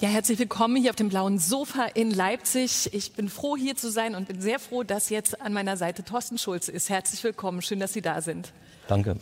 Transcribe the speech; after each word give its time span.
Ja, 0.00 0.08
herzlich 0.08 0.38
willkommen 0.38 0.76
hier 0.76 0.90
auf 0.90 0.96
dem 0.96 1.08
blauen 1.08 1.38
Sofa 1.38 1.86
in 1.94 2.10
Leipzig. 2.10 2.92
Ich 2.92 3.12
bin 3.12 3.28
froh, 3.28 3.56
hier 3.56 3.76
zu 3.76 3.90
sein 3.90 4.14
und 4.14 4.26
bin 4.26 4.40
sehr 4.40 4.58
froh, 4.58 4.82
dass 4.82 5.10
jetzt 5.10 5.40
an 5.40 5.52
meiner 5.52 5.76
Seite 5.76 6.02
Thorsten 6.02 6.38
Schulz 6.38 6.68
ist. 6.68 6.90
Herzlich 6.90 7.22
willkommen. 7.22 7.62
Schön, 7.62 7.78
dass 7.78 7.92
Sie 7.92 8.02
da 8.02 8.20
sind. 8.20 8.52
Danke. 8.88 9.16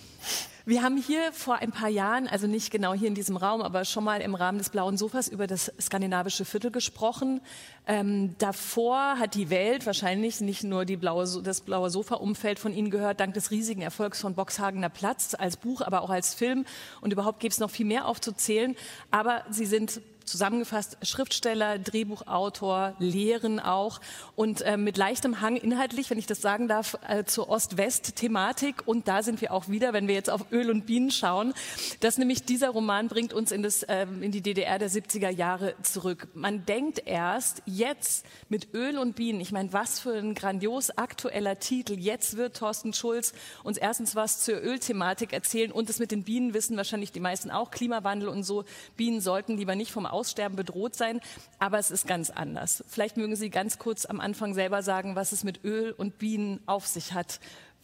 Wir 0.67 0.83
haben 0.83 0.99
hier 0.99 1.33
vor 1.33 1.57
ein 1.57 1.73
paar 1.73 1.89
Jahren, 1.89 2.29
also 2.29 2.47
nicht 2.47 2.71
genau 2.71 2.93
hier 2.93 3.09
in 3.09 3.15
diesem 3.15 3.37
Raum, 3.37 3.63
aber 3.63 3.85
schon 3.85 4.05
mal 4.05 4.21
im 4.21 4.35
Rahmen 4.35 4.59
des 4.59 4.69
Blauen 4.69 4.97
Sofas 4.97 5.27
über 5.27 5.47
das 5.47 5.73
skandinavische 5.81 6.45
Viertel 6.45 6.71
gesprochen. 6.71 7.41
Ähm, 7.87 8.37
davor 8.39 9.19
hat 9.19 9.35
die 9.35 9.51
Welt 9.51 9.87
wahrscheinlich 9.87 10.41
nicht 10.41 10.63
nur 10.63 10.85
blaue, 10.85 11.27
das 11.43 11.63
blaue 11.63 11.91
Sofa-Umfeld 11.91 12.59
von 12.59 12.73
Ihnen 12.73 12.91
gehört, 12.91 13.21
dank 13.21 13.35
des 13.35 13.51
riesigen 13.51 13.83
Erfolgs 13.83 14.21
von 14.21 14.35
Boxhagener 14.35 14.91
Platz 14.91 15.35
als 15.37 15.57
Buch, 15.57 15.81
aber 15.81 16.03
auch 16.03 16.11
als 16.11 16.35
Film. 16.35 16.67
Und 17.01 17.13
überhaupt 17.13 17.41
gibt 17.41 17.55
es 17.55 17.59
noch 17.59 17.71
viel 17.71 17.87
mehr 17.87 18.07
aufzuzählen. 18.07 18.77
Aber 19.11 19.45
Sie 19.51 19.67
sind 19.67 20.01
zusammengefasst 20.31 20.97
Schriftsteller, 21.03 21.79
Drehbuchautor, 21.79 22.95
Lehren 22.99 23.61
auch 23.61 24.01
und 24.37 24.63
äh, 24.63 24.77
mit 24.77 24.97
leichtem 24.97 25.41
Hang 25.41 25.57
inhaltlich, 25.57 26.09
wenn 26.11 26.19
ich 26.19 26.27
das 26.27 26.41
sagen 26.41 26.69
darf, 26.69 26.97
äh, 27.09 27.25
zur 27.25 27.49
Ost-West-Thematik. 27.49 28.87
Und 28.87 29.09
da 29.09 29.23
sind 29.23 29.41
wir 29.41 29.53
auch 29.53 29.69
wieder, 29.69 29.93
wenn 29.93 30.09
wir 30.09 30.15
jetzt 30.15 30.31
auf 30.31 30.47
Öl 30.53 30.71
und 30.71 30.87
Bienen 30.87 31.11
schauen, 31.11 31.53
dass 32.01 32.17
nämlich 32.19 32.45
dieser 32.45 32.71
Roman 32.71 33.09
bringt 33.09 33.33
uns 33.33 33.53
in, 33.53 33.63
das, 33.63 33.83
äh, 33.83 34.07
in 34.21 34.31
die 34.31 34.41
DDR 34.41 34.79
der 34.79 34.91
70er 34.91 35.31
Jahre 35.31 35.75
zurück. 35.83 36.29
Man 36.35 36.65
denkt 36.65 37.03
erst 37.05 37.63
jetzt 37.67 38.25
mit 38.49 38.73
Öl 38.75 38.99
und 38.99 39.17
Bienen, 39.17 39.41
ich 39.41 39.53
meine, 39.53 39.73
was 39.73 40.01
für 40.01 40.15
ein 40.15 40.35
grandios 40.35 40.91
aktueller 40.91 41.59
Titel. 41.59 41.95
Jetzt 41.99 42.37
wird 42.37 42.57
Thorsten 42.57 42.93
Schulz 42.93 43.33
uns 43.65 43.79
erstens 43.79 44.15
was 44.15 44.45
zur 44.45 44.63
Ölthematik 44.63 45.33
erzählen 45.33 45.73
und 45.73 45.89
das 45.89 45.99
mit 45.99 46.13
den 46.13 46.23
Bienen 46.23 46.55
wissen 46.55 46.77
wahrscheinlich 46.77 47.13
die 47.13 47.21
meisten 47.21 47.51
auch, 47.51 47.71
Klimawandel 47.71 48.29
und 48.29 48.45
so. 48.45 48.65
Bienen 48.97 49.21
sollten 49.21 49.57
lieber 49.57 49.75
nicht 49.75 49.91
vom 49.91 50.07
Aussterben 50.21 50.55
bedroht 50.55 50.95
sein, 50.95 51.21
aber 51.59 51.79
es 51.79 51.91
ist 51.91 52.07
ganz 52.07 52.29
anders. 52.29 52.85
Vielleicht 52.89 53.17
mögen 53.17 53.37
Sie 53.37 53.49
ganz 53.49 53.79
kurz 53.79 54.05
am 54.05 54.21
Anfang 54.21 54.53
selber 54.53 54.83
sagen, 54.83 55.17
was 55.17 55.33
es 55.33 55.45
mit 55.45 55.65
Öl 55.65 55.93
und 55.93 56.19
Bienen 56.19 56.61
auf 56.67 56.87
sich 56.87 57.15
hat, 57.15 57.41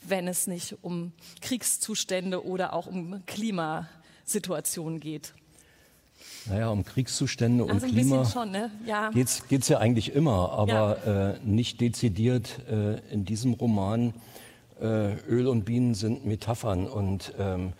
wenn 0.06 0.28
es 0.28 0.46
nicht 0.46 0.76
um 0.82 1.12
Kriegszustände 1.40 2.44
oder 2.44 2.74
auch 2.74 2.86
um 2.86 3.22
Klimasituationen 3.24 5.00
geht. 5.00 5.32
Naja, 6.44 6.68
um 6.68 6.84
Kriegszustände 6.84 7.64
und 7.64 7.70
also 7.70 7.86
Klima 7.86 8.44
ne? 8.44 8.70
ja. 8.84 9.10
geht 9.10 9.28
es 9.50 9.68
ja 9.68 9.78
eigentlich 9.78 10.14
immer, 10.14 10.52
aber 10.52 10.98
ja. 11.06 11.30
äh, 11.30 11.38
nicht 11.42 11.80
dezidiert 11.80 12.60
äh, 12.68 12.98
in 13.10 13.24
diesem 13.24 13.54
Roman. 13.54 14.12
Äh, 14.78 15.14
Öl 15.26 15.46
und 15.46 15.64
Bienen 15.64 15.94
sind 15.94 16.26
Metaphern 16.26 16.86
und 16.86 17.32
ähm, 17.38 17.72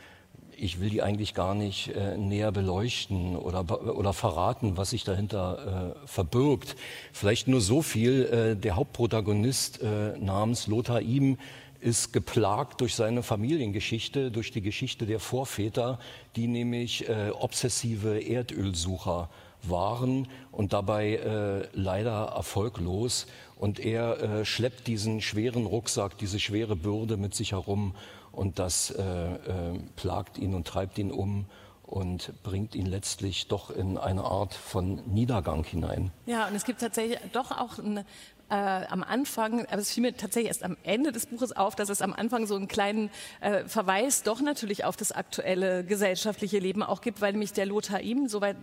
ich 0.59 0.81
will 0.81 0.91
die 0.91 1.03
eigentlich 1.03 1.35
gar 1.35 1.55
nicht 1.55 1.89
äh, 1.89 2.17
näher 2.17 2.53
beleuchten 2.53 3.37
oder, 3.37 3.97
oder 3.97 4.13
verraten, 4.13 4.77
was 4.77 4.91
sich 4.91 5.05
dahinter 5.05 5.95
äh, 5.95 6.07
verbirgt. 6.09 6.77
Vielleicht 7.13 7.49
nur 7.49 7.61
so 7.61 7.83
viel, 7.83 8.25
äh, 8.25 8.57
der 8.57 8.77
Hauptprotagonist 8.77 9.83
äh, 9.83 10.17
namens 10.19 10.67
Lothar 10.67 11.01
Ihm 11.01 11.39
ist 11.81 12.13
geplagt 12.13 12.81
durch 12.81 12.95
seine 12.95 13.23
Familiengeschichte, 13.23 14.31
durch 14.31 14.51
die 14.51 14.63
Geschichte 14.63 15.07
der 15.07 15.21
Vorväter, 15.21 15.99
die 16.35 16.47
nämlich 16.47 17.09
äh, 17.09 17.31
obsessive 17.31 18.19
Erdölsucher 18.19 19.29
waren 19.63 20.29
und 20.53 20.73
dabei 20.73 21.17
äh, 21.17 21.69
leider 21.75 22.33
erfolglos. 22.35 23.27
Und 23.59 23.81
er 23.81 24.45
schleppt 24.45 24.87
diesen 24.87 25.23
schweren 25.23 25.65
Rucksack, 25.65 26.19
diese 26.19 26.39
schwere 26.39 26.77
Bürde 26.77 27.17
mit 27.17 27.35
sich 27.35 27.53
herum 27.53 27.95
und 28.37 28.59
das 28.59 28.91
äh, 28.91 29.03
äh, 29.03 29.79
plagt 29.97 30.39
ihn 30.39 30.55
und 30.55 30.67
treibt 30.67 30.99
ihn 30.99 31.11
um 31.11 31.47
und 31.83 32.33
bringt 32.43 32.75
ihn 32.75 32.87
letztlich 32.87 33.49
doch 33.49 33.71
in 33.71 33.97
eine 33.97 34.25
Art 34.25 34.55
von 34.55 34.97
Niedergang 35.07 35.65
hinein. 35.65 36.13
Ja, 36.27 36.47
und 36.47 36.55
es 36.55 36.65
gibt 36.65 36.81
tatsächlich 36.81 37.19
doch 37.33 37.51
auch 37.51 37.79
eine, 37.79 38.05
äh, 38.51 38.55
am 38.55 39.03
Anfang, 39.03 39.65
aber 39.67 39.79
es 39.81 39.93
fiel 39.93 40.03
mir 40.03 40.17
tatsächlich 40.17 40.49
erst 40.49 40.65
am 40.65 40.77
Ende 40.83 41.13
des 41.13 41.27
Buches 41.27 41.57
auf, 41.57 41.77
dass 41.77 41.89
es 41.89 42.03
am 42.03 42.13
Anfang 42.13 42.47
so 42.47 42.57
einen 42.57 42.69
kleinen 42.69 43.11
äh, 43.41 43.65
Verweis 43.65 44.23
doch 44.23 44.41
natürlich 44.43 44.85
auf 44.85 44.97
das 44.97 45.13
aktuelle 45.13 45.83
gesellschaftliche 45.85 46.59
Leben 46.59 46.83
auch 46.83 47.01
gibt, 47.01 47.23
weil 47.23 47.33
nämlich 47.33 47.55
der 47.55 47.67
Lothar 47.67 48.01
ihm, 48.01 48.29
soweit, 48.29 48.57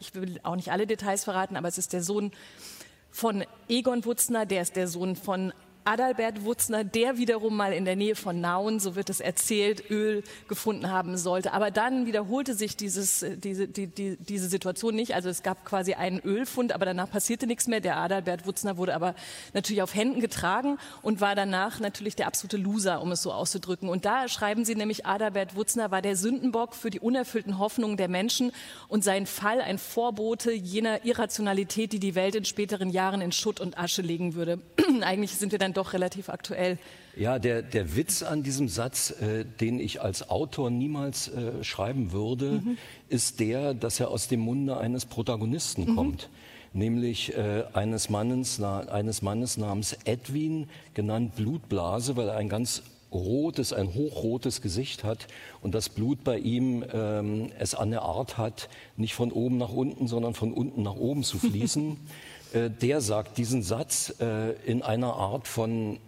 ich 0.00 0.14
will 0.14 0.40
auch 0.42 0.56
nicht 0.56 0.72
alle 0.72 0.86
Details 0.86 1.24
verraten, 1.24 1.56
aber 1.56 1.68
es 1.68 1.76
ist 1.76 1.92
der 1.92 2.02
Sohn 2.02 2.32
von 3.10 3.44
Egon 3.68 4.04
Wutzner, 4.04 4.46
der 4.46 4.62
ist 4.62 4.76
der 4.76 4.88
Sohn 4.88 5.16
von 5.16 5.52
Adalbert 5.88 6.44
Wutzner, 6.44 6.84
der 6.84 7.16
wiederum 7.16 7.56
mal 7.56 7.72
in 7.72 7.86
der 7.86 7.96
Nähe 7.96 8.14
von 8.14 8.42
Nauen, 8.42 8.78
so 8.78 8.94
wird 8.94 9.08
es 9.08 9.20
erzählt, 9.20 9.90
Öl 9.90 10.22
gefunden 10.46 10.90
haben 10.90 11.16
sollte. 11.16 11.54
Aber 11.54 11.70
dann 11.70 12.04
wiederholte 12.04 12.52
sich 12.52 12.76
dieses, 12.76 13.22
äh, 13.22 13.38
diese, 13.38 13.68
die, 13.68 13.86
die, 13.86 14.18
diese 14.18 14.48
Situation 14.48 14.94
nicht. 14.94 15.14
Also 15.14 15.30
es 15.30 15.42
gab 15.42 15.64
quasi 15.64 15.94
einen 15.94 16.20
Ölfund, 16.20 16.72
aber 16.72 16.84
danach 16.84 17.10
passierte 17.10 17.46
nichts 17.46 17.68
mehr. 17.68 17.80
Der 17.80 17.96
Adalbert 17.96 18.46
Wutzner 18.46 18.76
wurde 18.76 18.94
aber 18.94 19.14
natürlich 19.54 19.80
auf 19.80 19.94
Händen 19.94 20.20
getragen 20.20 20.76
und 21.00 21.22
war 21.22 21.34
danach 21.34 21.80
natürlich 21.80 22.16
der 22.16 22.26
absolute 22.26 22.58
Loser, 22.58 23.00
um 23.00 23.10
es 23.12 23.22
so 23.22 23.32
auszudrücken. 23.32 23.88
Und 23.88 24.04
da 24.04 24.28
schreiben 24.28 24.66
sie 24.66 24.74
nämlich, 24.74 25.06
Adalbert 25.06 25.56
Wutzner 25.56 25.90
war 25.90 26.02
der 26.02 26.16
Sündenbock 26.16 26.74
für 26.74 26.90
die 26.90 27.00
unerfüllten 27.00 27.58
Hoffnungen 27.58 27.96
der 27.96 28.08
Menschen 28.08 28.52
und 28.88 29.04
sein 29.04 29.24
Fall 29.24 29.62
ein 29.62 29.78
Vorbote 29.78 30.52
jener 30.52 31.06
Irrationalität, 31.06 31.94
die 31.94 31.98
die 31.98 32.14
Welt 32.14 32.34
in 32.34 32.44
späteren 32.44 32.90
Jahren 32.90 33.22
in 33.22 33.32
Schutt 33.32 33.58
und 33.58 33.78
Asche 33.78 34.02
legen 34.02 34.34
würde. 34.34 34.60
Eigentlich 35.00 35.38
sind 35.38 35.50
wir 35.52 35.58
dann 35.58 35.77
doch 35.78 35.92
relativ 35.92 36.28
aktuell. 36.28 36.78
Ja, 37.16 37.38
der, 37.38 37.62
der 37.62 37.96
Witz 37.96 38.22
an 38.22 38.42
diesem 38.42 38.68
Satz, 38.68 39.10
äh, 39.10 39.44
den 39.44 39.80
ich 39.80 40.02
als 40.02 40.28
Autor 40.30 40.70
niemals 40.70 41.28
äh, 41.28 41.64
schreiben 41.64 42.12
würde, 42.12 42.60
mhm. 42.64 42.78
ist 43.08 43.40
der, 43.40 43.74
dass 43.74 43.98
er 43.98 44.10
aus 44.10 44.28
dem 44.28 44.40
Munde 44.40 44.76
eines 44.76 45.06
Protagonisten 45.06 45.90
mhm. 45.90 45.96
kommt. 45.96 46.28
Nämlich 46.74 47.34
äh, 47.34 47.64
eines, 47.72 48.10
Mannes, 48.10 48.58
na, 48.58 48.80
eines 48.80 49.22
Mannes 49.22 49.56
namens 49.56 49.96
Edwin, 50.04 50.68
genannt 50.94 51.34
Blutblase, 51.34 52.14
weil 52.16 52.28
er 52.28 52.36
ein 52.36 52.48
ganz 52.48 52.82
rotes, 53.10 53.72
ein 53.72 53.94
hochrotes 53.94 54.60
Gesicht 54.60 55.04
hat 55.04 55.26
und 55.62 55.74
das 55.74 55.88
Blut 55.88 56.24
bei 56.24 56.38
ihm 56.38 56.84
ähm, 56.92 57.50
es 57.58 57.74
an 57.74 57.90
der 57.90 58.02
Art 58.02 58.36
hat, 58.36 58.68
nicht 58.96 59.14
von 59.14 59.32
oben 59.32 59.56
nach 59.58 59.72
unten, 59.72 60.08
sondern 60.08 60.34
von 60.34 60.52
unten 60.52 60.82
nach 60.82 60.96
oben 60.96 61.24
zu 61.24 61.38
fließen. 61.38 61.96
Äh, 62.52 62.70
der 62.70 63.00
sagt 63.00 63.38
diesen 63.38 63.62
Satz 63.62 64.14
äh, 64.20 64.52
in 64.64 64.82
einer 64.82 65.14
Art 65.14 65.46
von 65.46 65.98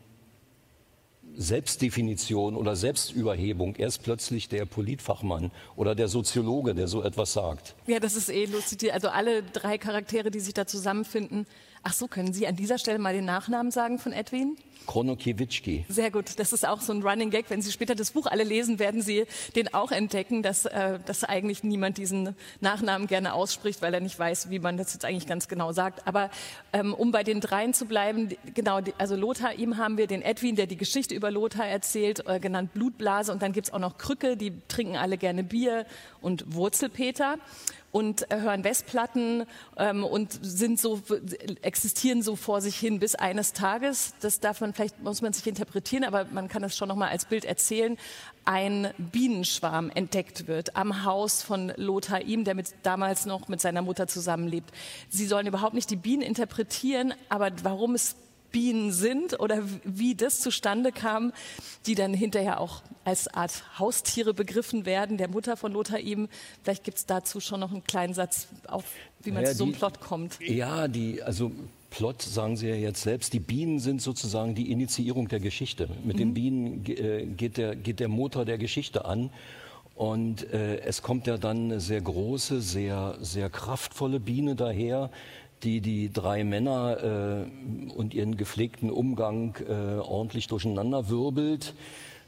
Selbstdefinition 1.36 2.56
oder 2.56 2.76
Selbstüberhebung. 2.76 3.76
Er 3.76 3.88
ist 3.88 4.02
plötzlich 4.02 4.48
der 4.48 4.64
Politfachmann 4.64 5.50
oder 5.76 5.94
der 5.94 6.08
Soziologe, 6.08 6.74
der 6.74 6.88
so 6.88 7.02
etwas 7.02 7.32
sagt. 7.32 7.74
Ja, 7.86 8.00
das 8.00 8.16
ist 8.16 8.28
eh 8.28 8.46
lustig. 8.46 8.92
Also 8.92 9.08
alle 9.08 9.42
drei 9.42 9.78
Charaktere, 9.78 10.30
die 10.30 10.40
sich 10.40 10.54
da 10.54 10.66
zusammenfinden. 10.66 11.46
Ach 11.82 11.94
so, 11.94 12.08
können 12.08 12.34
Sie 12.34 12.46
an 12.46 12.56
dieser 12.56 12.78
Stelle 12.78 12.98
mal 12.98 13.14
den 13.14 13.24
Nachnamen 13.24 13.70
sagen 13.70 13.98
von 13.98 14.12
Edwin? 14.12 14.56
Kronokiewicz. 14.86 15.62
Sehr 15.88 16.10
gut. 16.10 16.38
Das 16.38 16.52
ist 16.52 16.66
auch 16.66 16.80
so 16.80 16.92
ein 16.92 17.02
Running 17.02 17.30
Gag. 17.30 17.46
Wenn 17.48 17.62
Sie 17.62 17.72
später 17.72 17.94
das 17.94 18.10
Buch 18.10 18.26
alle 18.26 18.44
lesen, 18.44 18.78
werden 18.78 19.02
Sie 19.02 19.24
den 19.56 19.72
auch 19.72 19.90
entdecken, 19.92 20.42
dass, 20.42 20.66
äh, 20.66 20.98
dass 21.06 21.24
eigentlich 21.24 21.62
niemand 21.64 21.96
diesen 21.96 22.34
Nachnamen 22.60 23.06
gerne 23.06 23.32
ausspricht, 23.32 23.82
weil 23.82 23.94
er 23.94 24.00
nicht 24.00 24.18
weiß, 24.18 24.50
wie 24.50 24.58
man 24.58 24.76
das 24.76 24.92
jetzt 24.92 25.04
eigentlich 25.04 25.26
ganz 25.26 25.48
genau 25.48 25.72
sagt. 25.72 26.06
Aber 26.06 26.30
ähm, 26.72 26.92
um 26.92 27.12
bei 27.12 27.22
den 27.22 27.40
dreien 27.40 27.72
zu 27.72 27.86
bleiben, 27.86 28.30
genau, 28.54 28.80
also 28.98 29.16
Lothar, 29.16 29.54
ihm 29.54 29.76
haben 29.76 29.96
wir 29.96 30.06
den 30.06 30.22
Edwin, 30.22 30.56
der 30.56 30.66
die 30.66 30.76
Geschichte 30.76 31.14
über 31.14 31.30
Lothar 31.30 31.66
erzählt, 31.66 32.26
äh, 32.26 32.40
genannt 32.40 32.72
Blutblase. 32.74 33.32
Und 33.32 33.42
dann 33.42 33.52
gibt's 33.52 33.72
auch 33.72 33.78
noch 33.78 33.96
Krücke, 33.96 34.36
die 34.36 34.52
trinken 34.68 34.96
alle 34.96 35.18
gerne 35.18 35.44
Bier 35.44 35.86
und 36.20 36.54
Wurzelpeter 36.54 37.38
und 37.92 38.30
äh, 38.30 38.40
hören 38.40 38.64
Westplatten 38.64 39.44
ähm, 39.76 40.04
und 40.04 40.38
sind 40.42 40.78
so 40.78 41.02
existieren 41.70 42.20
so 42.20 42.34
vor 42.34 42.60
sich 42.60 42.74
hin 42.76 42.98
bis 42.98 43.14
eines 43.14 43.52
Tages, 43.52 44.14
das 44.18 44.40
darf 44.40 44.60
man 44.60 44.74
vielleicht 44.74 45.00
muss 45.04 45.22
man 45.22 45.32
sich 45.32 45.46
interpretieren, 45.46 46.02
aber 46.02 46.24
man 46.32 46.48
kann 46.48 46.62
das 46.62 46.76
schon 46.76 46.88
noch 46.88 46.96
mal 46.96 47.10
als 47.10 47.26
Bild 47.26 47.44
erzählen, 47.44 47.96
ein 48.44 48.92
Bienenschwarm 48.98 49.88
entdeckt 49.94 50.48
wird 50.48 50.74
am 50.74 51.04
Haus 51.04 51.44
von 51.44 51.72
Lothar 51.76 52.22
Ihm, 52.22 52.42
der 52.42 52.56
mit, 52.56 52.74
damals 52.82 53.24
noch 53.24 53.46
mit 53.46 53.60
seiner 53.60 53.82
Mutter 53.82 54.08
zusammenlebt. 54.08 54.72
Sie 55.10 55.26
sollen 55.26 55.46
überhaupt 55.46 55.74
nicht 55.74 55.90
die 55.90 55.96
Bienen 55.96 56.22
interpretieren, 56.22 57.14
aber 57.28 57.52
warum 57.62 57.94
es 57.94 58.16
Bienen 58.50 58.92
sind 58.92 59.38
oder 59.40 59.62
wie 59.84 60.14
das 60.14 60.40
zustande 60.40 60.92
kam, 60.92 61.32
die 61.86 61.94
dann 61.94 62.14
hinterher 62.14 62.60
auch 62.60 62.82
als 63.04 63.28
Art 63.28 63.78
Haustiere 63.78 64.34
begriffen 64.34 64.84
werden, 64.86 65.16
der 65.16 65.28
Mutter 65.28 65.56
von 65.56 65.72
Lothar 65.72 65.98
ihm. 65.98 66.28
Vielleicht 66.62 66.84
gibt 66.84 66.98
es 66.98 67.06
dazu 67.06 67.40
schon 67.40 67.60
noch 67.60 67.72
einen 67.72 67.84
kleinen 67.84 68.14
Satz, 68.14 68.48
auf, 68.66 68.84
wie 69.22 69.30
man 69.30 69.42
naja, 69.42 69.52
zu 69.52 69.58
so 69.58 69.64
einem 69.64 69.72
Plot 69.74 70.00
kommt. 70.00 70.38
Ja, 70.40 70.88
die, 70.88 71.22
also 71.22 71.52
Plot 71.90 72.22
sagen 72.22 72.56
Sie 72.56 72.68
ja 72.68 72.76
jetzt 72.76 73.02
selbst, 73.02 73.32
die 73.32 73.40
Bienen 73.40 73.80
sind 73.80 74.00
sozusagen 74.00 74.54
die 74.54 74.70
Initiierung 74.70 75.28
der 75.28 75.40
Geschichte. 75.40 75.88
Mit 76.04 76.16
mhm. 76.16 76.18
den 76.18 76.34
Bienen 76.34 76.86
äh, 76.86 77.26
geht, 77.26 77.56
der, 77.56 77.76
geht 77.76 78.00
der 78.00 78.08
Motor 78.08 78.44
der 78.44 78.58
Geschichte 78.58 79.04
an. 79.04 79.30
Und 79.94 80.50
äh, 80.52 80.80
es 80.80 81.02
kommt 81.02 81.26
ja 81.26 81.36
dann 81.36 81.64
eine 81.64 81.80
sehr 81.80 82.00
große, 82.00 82.62
sehr, 82.62 83.18
sehr 83.20 83.50
kraftvolle 83.50 84.18
Biene 84.18 84.54
daher, 84.54 85.10
die 85.62 85.80
die 85.80 86.12
drei 86.12 86.44
Männer 86.44 87.46
äh, 87.48 87.92
und 87.92 88.14
ihren 88.14 88.36
gepflegten 88.36 88.90
Umgang 88.90 89.56
äh, 89.68 89.98
ordentlich 89.98 90.46
durcheinander 90.46 91.08
wirbelt. 91.08 91.74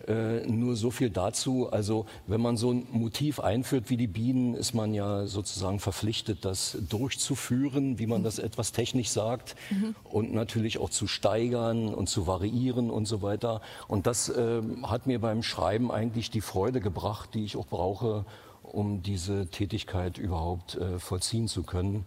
Äh, 0.09 0.47
nur 0.49 0.75
so 0.75 0.91
viel 0.91 1.11
dazu. 1.11 1.71
Also 1.71 2.07
wenn 2.27 2.41
man 2.41 2.57
so 2.57 2.73
ein 2.73 2.87
Motiv 2.91 3.39
einführt 3.39 3.89
wie 3.89 3.97
die 3.97 4.09
Bienen, 4.09 4.55
ist 4.55 4.75
man 4.75 4.95
ja 4.95 5.27
sozusagen 5.27 5.79
verpflichtet, 5.79 6.45
das 6.45 6.77
durchzuführen, 6.89 7.99
wie 7.99 8.07
man 8.07 8.25
das 8.25 8.39
etwas 8.39 8.73
technisch 8.73 9.11
sagt, 9.11 9.55
mhm. 9.71 9.95
und 10.05 10.35
natürlich 10.35 10.79
auch 10.79 10.91
zu 10.91 11.07
steigern 11.07 11.95
und 11.95 12.09
zu 12.09 12.27
variieren 12.27 12.91
und 12.91 13.07
so 13.07 13.23
weiter. 13.23 13.61
Und 13.87 14.07
das 14.07 14.29
äh, 14.29 14.61
hat 14.83 15.07
mir 15.07 15.21
beim 15.21 15.43
Schreiben 15.43 15.93
eigentlich 15.93 16.31
die 16.31 16.41
Freude 16.41 16.81
gebracht, 16.81 17.31
die 17.35 17.45
ich 17.45 17.57
auch 17.57 17.67
brauche, 17.67 18.25
um 18.63 19.03
diese 19.03 19.47
Tätigkeit 19.47 20.19
überhaupt 20.19 20.77
äh, 20.77 20.99
vollziehen 20.99 21.47
zu 21.47 21.63
können 21.63 22.05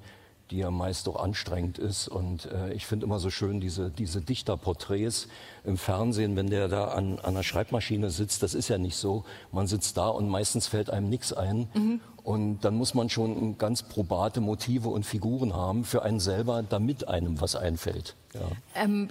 die 0.52 0.58
ja 0.58 0.72
meist 0.72 1.08
auch 1.10 1.22
anstrengend 1.22 1.78
ist. 1.78 2.08
Und 2.08 2.46
äh, 2.46 2.74
ich 2.74 2.86
finde 2.86 3.06
immer 3.06 3.20
so 3.20 3.30
schön 3.30 3.60
diese, 3.60 3.90
diese 3.90 4.22
Dichterporträts 4.22 5.28
im 5.64 5.78
Fernsehen, 5.78 6.36
wenn 6.36 6.50
der 6.50 6.68
da 6.68 6.90
an, 6.90 7.20
an 7.20 7.26
einer 7.26 7.44
Schreibmaschine 7.44 8.10
sitzt. 8.10 8.44
Das 8.44 8.54
ist 8.54 8.68
ja 8.68 8.78
nicht 8.78 8.96
so. 8.96 9.26
Man 9.52 9.68
sitzt 9.68 9.98
da 9.98 10.08
und 10.08 10.30
meistens 10.30 10.68
fällt 10.68 10.90
einem 10.90 11.10
nichts 11.10 11.34
ein. 11.34 11.68
Mhm. 11.74 12.00
Und 12.24 12.62
dann 12.62 12.76
muss 12.76 12.96
man 12.96 13.10
schon 13.10 13.58
ganz 13.60 13.84
probate 13.84 14.42
Motive 14.42 14.90
und 14.90 15.06
Figuren 15.06 15.54
haben 15.54 15.84
für 15.84 16.02
einen 16.02 16.20
selber, 16.20 16.64
damit 16.64 17.08
einem 17.08 17.40
was 17.40 17.56
einfällt. 17.56 18.16
Ja. 18.34 18.42
Ähm, 18.74 19.10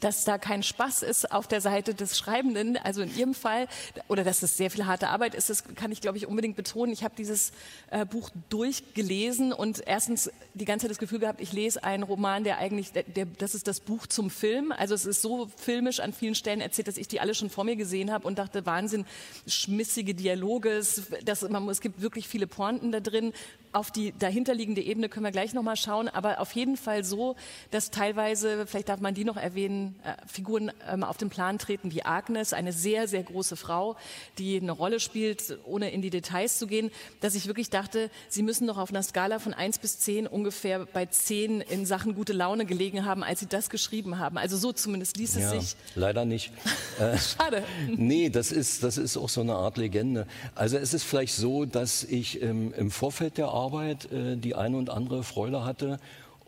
dass 0.00 0.24
da 0.24 0.38
kein 0.38 0.62
Spaß 0.62 1.02
ist 1.02 1.32
auf 1.32 1.46
der 1.46 1.60
Seite 1.60 1.94
des 1.94 2.18
Schreibenden, 2.18 2.76
also 2.76 3.02
in 3.02 3.16
Ihrem 3.16 3.34
Fall, 3.34 3.66
oder 4.08 4.24
dass 4.24 4.42
es 4.42 4.56
sehr 4.56 4.70
viel 4.70 4.86
harte 4.86 5.08
Arbeit 5.08 5.34
ist, 5.34 5.50
das 5.50 5.64
kann 5.74 5.92
ich, 5.92 6.00
glaube 6.00 6.18
ich, 6.18 6.26
unbedingt 6.26 6.56
betonen. 6.56 6.92
Ich 6.92 7.04
habe 7.04 7.14
dieses 7.16 7.52
äh, 7.90 8.04
Buch 8.04 8.30
durchgelesen 8.48 9.52
und 9.52 9.82
erstens 9.86 10.30
die 10.54 10.64
ganze 10.64 10.84
Zeit 10.84 10.90
das 10.90 10.98
Gefühl 10.98 11.20
gehabt, 11.20 11.40
ich 11.40 11.52
lese 11.52 11.82
einen 11.84 12.02
Roman, 12.02 12.44
der 12.44 12.58
eigentlich, 12.58 12.92
der, 12.92 13.04
der, 13.04 13.26
das 13.26 13.54
ist 13.54 13.68
das 13.68 13.80
Buch 13.80 14.06
zum 14.06 14.30
Film. 14.30 14.72
Also 14.72 14.94
es 14.94 15.06
ist 15.06 15.22
so 15.22 15.48
filmisch 15.56 16.00
an 16.00 16.12
vielen 16.12 16.34
Stellen 16.34 16.60
erzählt, 16.60 16.88
dass 16.88 16.96
ich 16.96 17.08
die 17.08 17.20
alle 17.20 17.34
schon 17.34 17.50
vor 17.50 17.64
mir 17.64 17.76
gesehen 17.76 18.12
habe 18.12 18.26
und 18.26 18.38
dachte, 18.38 18.66
Wahnsinn, 18.66 19.06
schmissige 19.46 20.14
Dialoge, 20.14 20.70
es, 20.70 21.02
das, 21.24 21.48
man, 21.48 21.68
es 21.68 21.80
gibt 21.80 22.00
wirklich 22.00 22.28
viele 22.28 22.46
Pointen 22.46 22.92
da 22.92 23.00
drin. 23.00 23.32
Auf 23.72 23.90
die 23.90 24.12
dahinterliegende 24.18 24.80
Ebene 24.80 25.08
können 25.08 25.24
wir 25.24 25.32
gleich 25.32 25.52
nochmal 25.52 25.76
schauen, 25.76 26.08
aber 26.08 26.40
auf 26.40 26.52
jeden 26.52 26.76
Fall 26.76 27.04
so, 27.04 27.36
dass 27.70 27.90
teilweise, 27.90 28.66
vielleicht 28.66 28.88
darf 28.88 29.00
man 29.00 29.14
die 29.14 29.24
noch 29.24 29.36
erwähnen, 29.36 29.85
äh, 30.04 30.14
Figuren 30.26 30.70
ähm, 30.90 31.02
auf 31.02 31.16
den 31.16 31.30
Plan 31.30 31.58
treten 31.58 31.92
wie 31.92 32.02
Agnes, 32.02 32.52
eine 32.52 32.72
sehr, 32.72 33.08
sehr 33.08 33.22
große 33.22 33.56
Frau, 33.56 33.96
die 34.38 34.60
eine 34.60 34.72
Rolle 34.72 35.00
spielt, 35.00 35.58
ohne 35.64 35.90
in 35.90 36.02
die 36.02 36.10
Details 36.10 36.58
zu 36.58 36.66
gehen, 36.66 36.90
dass 37.20 37.34
ich 37.34 37.46
wirklich 37.46 37.70
dachte, 37.70 38.10
sie 38.28 38.42
müssen 38.42 38.66
doch 38.66 38.78
auf 38.78 38.90
einer 38.90 39.02
Skala 39.02 39.38
von 39.38 39.54
1 39.54 39.78
bis 39.78 39.98
10 40.00 40.26
ungefähr 40.26 40.86
bei 40.86 41.06
10 41.06 41.60
in 41.60 41.86
Sachen 41.86 42.14
gute 42.14 42.32
Laune 42.32 42.66
gelegen 42.66 43.04
haben, 43.04 43.22
als 43.22 43.40
sie 43.40 43.46
das 43.46 43.70
geschrieben 43.70 44.18
haben. 44.18 44.38
Also 44.38 44.56
so 44.56 44.72
zumindest 44.72 45.16
ließ 45.16 45.36
es 45.36 45.42
ja, 45.42 45.50
sich. 45.50 45.76
Leider 45.94 46.24
nicht. 46.24 46.52
Äh, 46.98 47.18
Schade. 47.18 47.62
nee, 47.94 48.30
das 48.30 48.50
ist, 48.50 48.82
das 48.82 48.96
ist 48.96 49.18
auch 49.18 49.28
so 49.28 49.42
eine 49.42 49.54
Art 49.54 49.76
Legende. 49.76 50.26
Also 50.54 50.78
es 50.78 50.94
ist 50.94 51.02
vielleicht 51.02 51.34
so, 51.34 51.66
dass 51.66 52.04
ich 52.04 52.40
ähm, 52.40 52.72
im 52.72 52.90
Vorfeld 52.90 53.36
der 53.36 53.48
Arbeit 53.48 54.10
äh, 54.10 54.36
die 54.36 54.54
eine 54.54 54.78
und 54.78 54.88
andere 54.88 55.22
Freude 55.22 55.62
hatte 55.64 55.98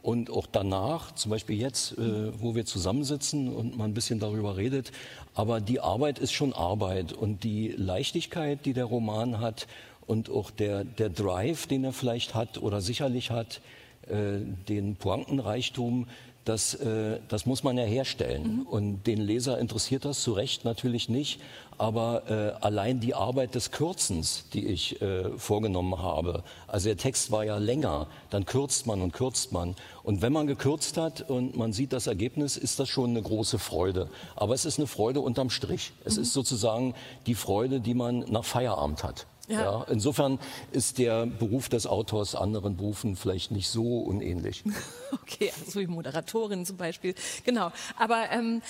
und 0.02 0.30
auch 0.30 0.46
danach, 0.50 1.12
zum 1.14 1.30
Beispiel 1.30 1.58
jetzt, 1.58 1.98
äh, 1.98 2.40
wo 2.40 2.54
wir 2.54 2.64
zusammensitzen 2.64 3.52
und 3.52 3.76
man 3.76 3.90
ein 3.90 3.94
bisschen 3.94 4.20
darüber 4.20 4.56
redet. 4.56 4.92
Aber 5.34 5.60
die 5.60 5.80
Arbeit 5.80 6.18
ist 6.18 6.32
schon 6.32 6.52
Arbeit 6.52 7.12
und 7.12 7.44
die 7.44 7.68
Leichtigkeit, 7.76 8.64
die 8.64 8.72
der 8.72 8.84
Roman 8.84 9.40
hat 9.40 9.66
und 10.06 10.30
auch 10.30 10.50
der, 10.50 10.84
der 10.84 11.10
Drive, 11.10 11.66
den 11.66 11.84
er 11.84 11.92
vielleicht 11.92 12.34
hat 12.34 12.58
oder 12.58 12.80
sicherlich 12.80 13.30
hat, 13.30 13.60
äh, 14.08 14.38
den 14.68 14.96
Pointenreichtum, 14.96 16.06
das, 16.48 16.74
äh, 16.74 17.20
das 17.28 17.46
muss 17.46 17.62
man 17.62 17.76
ja 17.76 17.84
herstellen. 17.84 18.58
Mhm. 18.58 18.62
Und 18.62 19.06
den 19.06 19.20
Leser 19.20 19.58
interessiert 19.58 20.04
das 20.04 20.22
zu 20.22 20.32
Recht 20.32 20.64
natürlich 20.64 21.08
nicht. 21.08 21.40
Aber 21.76 22.28
äh, 22.28 22.64
allein 22.64 22.98
die 22.98 23.14
Arbeit 23.14 23.54
des 23.54 23.70
Kürzens, 23.70 24.46
die 24.52 24.66
ich 24.66 25.00
äh, 25.00 25.30
vorgenommen 25.36 26.02
habe, 26.02 26.42
also 26.66 26.88
der 26.88 26.96
Text 26.96 27.30
war 27.30 27.44
ja 27.44 27.58
länger, 27.58 28.08
dann 28.30 28.46
kürzt 28.46 28.86
man 28.86 29.00
und 29.00 29.12
kürzt 29.12 29.52
man. 29.52 29.76
Und 30.02 30.20
wenn 30.20 30.32
man 30.32 30.48
gekürzt 30.48 30.96
hat 30.96 31.30
und 31.30 31.56
man 31.56 31.72
sieht 31.72 31.92
das 31.92 32.08
Ergebnis, 32.08 32.56
ist 32.56 32.80
das 32.80 32.88
schon 32.88 33.10
eine 33.10 33.22
große 33.22 33.60
Freude. 33.60 34.08
Aber 34.34 34.54
es 34.54 34.64
ist 34.64 34.78
eine 34.78 34.88
Freude 34.88 35.20
unterm 35.20 35.50
Strich. 35.50 35.92
Es 36.04 36.16
mhm. 36.16 36.22
ist 36.22 36.32
sozusagen 36.32 36.94
die 37.26 37.36
Freude, 37.36 37.80
die 37.80 37.94
man 37.94 38.20
nach 38.28 38.44
Feierabend 38.44 39.04
hat. 39.04 39.26
Ja. 39.48 39.62
ja. 39.62 39.86
insofern 39.90 40.38
ist 40.72 40.98
der 40.98 41.26
Beruf 41.26 41.68
des 41.68 41.86
Autors 41.86 42.34
anderen 42.34 42.76
Berufen 42.76 43.16
vielleicht 43.16 43.50
nicht 43.50 43.68
so 43.68 44.00
unähnlich. 44.00 44.62
Okay, 45.10 45.50
also 45.64 45.80
wie 45.80 45.86
Moderatorin 45.86 46.66
zum 46.66 46.76
Beispiel. 46.76 47.14
Genau. 47.44 47.70
Aber 47.98 48.30
ähm, 48.30 48.62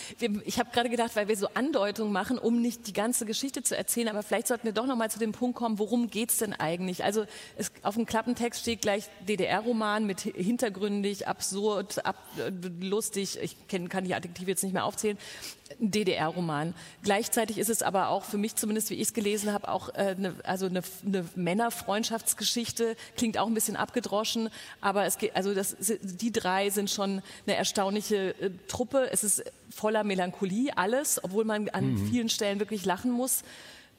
ich 0.45 0.59
habe 0.59 0.71
gerade 0.73 0.89
gedacht, 0.89 1.17
weil 1.17 1.27
wir 1.29 1.37
so 1.37 1.49
Andeutungen 1.55 2.13
machen, 2.13 2.39
um 2.39 2.61
nicht 2.61 2.87
die 2.87 2.93
ganze 2.93 3.27
Geschichte 3.27 3.63
zu 3.63 3.77
erzählen, 3.77 4.09
aber 4.09 4.23
vielleicht 4.23 4.47
sollten 4.47 4.65
wir 4.65 4.73
doch 4.73 4.87
noch 4.87 4.97
mal 4.97 5.11
zu 5.11 5.19
dem 5.19 5.33
Punkt 5.33 5.57
kommen, 5.57 5.79
worum 5.79 6.11
geht's 6.11 6.39
denn 6.39 6.53
eigentlich? 6.53 7.05
Also 7.05 7.25
es, 7.57 7.73
auf 7.83 7.95
dem 7.95 8.07
Klappentext 8.07 8.61
steht 8.61 8.83
gleich 8.83 9.05
DDR-Roman 9.27 10.07
mit 10.07 10.21
hintergründig, 10.21 11.27
absurd, 11.27 12.05
ab, 12.05 12.17
lustig. 12.81 13.39
Ich 13.43 13.57
kenn, 13.69 13.89
kann 13.89 14.05
die 14.05 14.15
Adjektive 14.15 14.51
jetzt 14.51 14.63
nicht 14.63 14.73
mehr 14.73 14.85
aufzählen. 14.85 15.19
DDR-Roman. 15.81 16.75
Gleichzeitig 17.03 17.59
ist 17.59 17.69
es 17.69 17.83
aber 17.83 18.09
auch 18.09 18.25
für 18.25 18.39
mich 18.39 18.57
zumindest, 18.57 18.91
wie 18.91 18.95
ich 18.95 19.03
es 19.03 19.15
gelesen 19.15 19.53
habe, 19.53 19.69
auch 19.69 19.91
äh, 19.91 20.15
ne, 20.17 20.35
also 20.45 20.68
eine, 20.69 20.83
eine 21.05 21.25
Männerfreundschaftsgeschichte. 21.35 22.97
Klingt 23.17 23.39
auch 23.39 23.47
ein 23.47 23.55
bisschen 23.55 23.77
abgedroschen, 23.77 24.51
aber 24.81 25.05
es 25.05 25.19
geht, 25.19 25.35
also 25.37 25.55
das, 25.55 25.77
die 25.79 26.33
drei 26.33 26.71
sind 26.71 26.91
schon 26.91 27.23
eine 27.47 27.57
erstaunliche 27.57 28.35
äh, 28.41 28.51
Truppe. 28.69 29.09
Es 29.11 29.25
ist 29.25 29.45
voller 29.71 30.05
Melancholie 30.05 30.77
alles, 30.77 31.23
obwohl 31.23 31.45
man 31.45 31.69
an 31.71 31.93
mhm. 31.93 32.11
vielen 32.11 32.29
Stellen 32.29 32.59
wirklich 32.59 32.85
lachen 32.85 33.11
muss. 33.11 33.43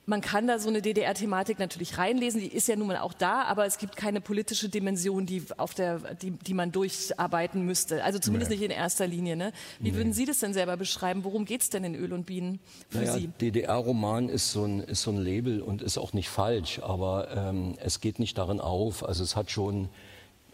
Man 0.10 0.22
kann 0.22 0.48
da 0.48 0.58
so 0.58 0.70
eine 0.70 0.82
DDR-Thematik 0.82 1.60
natürlich 1.60 2.00
reinlesen, 2.00 2.42
die 2.42 2.48
ist 2.48 2.68
ja 2.68 2.76
nun 2.76 2.88
mal 2.88 2.98
auch 2.98 3.14
da, 3.14 3.44
aber 3.44 3.68
es 3.68 3.78
gibt 3.78 3.96
keine 3.96 4.22
politische 4.22 4.68
Dimension, 4.68 5.28
die, 5.28 5.44
auf 5.58 5.76
der, 5.76 6.00
die, 6.16 6.32
die 6.32 6.56
man 6.56 6.72
durcharbeiten 6.72 7.64
müsste. 7.64 8.04
Also 8.04 8.18
zumindest 8.18 8.50
nee. 8.50 8.58
nicht 8.58 8.66
in 8.66 8.72
erster 8.72 9.06
Linie. 9.06 9.36
Ne? 9.36 9.52
Wie 9.78 9.92
nee. 9.92 9.98
würden 9.98 10.12
Sie 10.12 10.26
das 10.26 10.40
denn 10.40 10.52
selber 10.52 10.78
beschreiben? 10.78 11.24
Worum 11.24 11.46
geht 11.46 11.62
es 11.62 11.70
denn 11.70 11.84
in 11.84 11.94
Öl 11.94 12.12
und 12.12 12.26
Bienen 12.26 12.60
für 12.90 12.98
naja, 12.98 13.14
Sie? 13.14 13.28
DDR-Roman 13.40 14.30
ist, 14.30 14.52
so 14.52 14.66
ein, 14.66 14.80
ist 14.80 15.04
so 15.04 15.12
ein 15.12 15.18
Label 15.18 15.62
und 15.62 15.84
ist 15.84 16.00
auch 16.00 16.14
nicht 16.14 16.30
falsch, 16.30 16.80
aber 16.80 17.28
ähm, 17.30 17.76
es 17.78 18.02
geht 18.02 18.18
nicht 18.18 18.36
darin 18.36 18.60
auf. 18.60 19.08
Also 19.08 19.24
es 19.24 19.36
hat 19.36 19.52
schon, 19.52 19.90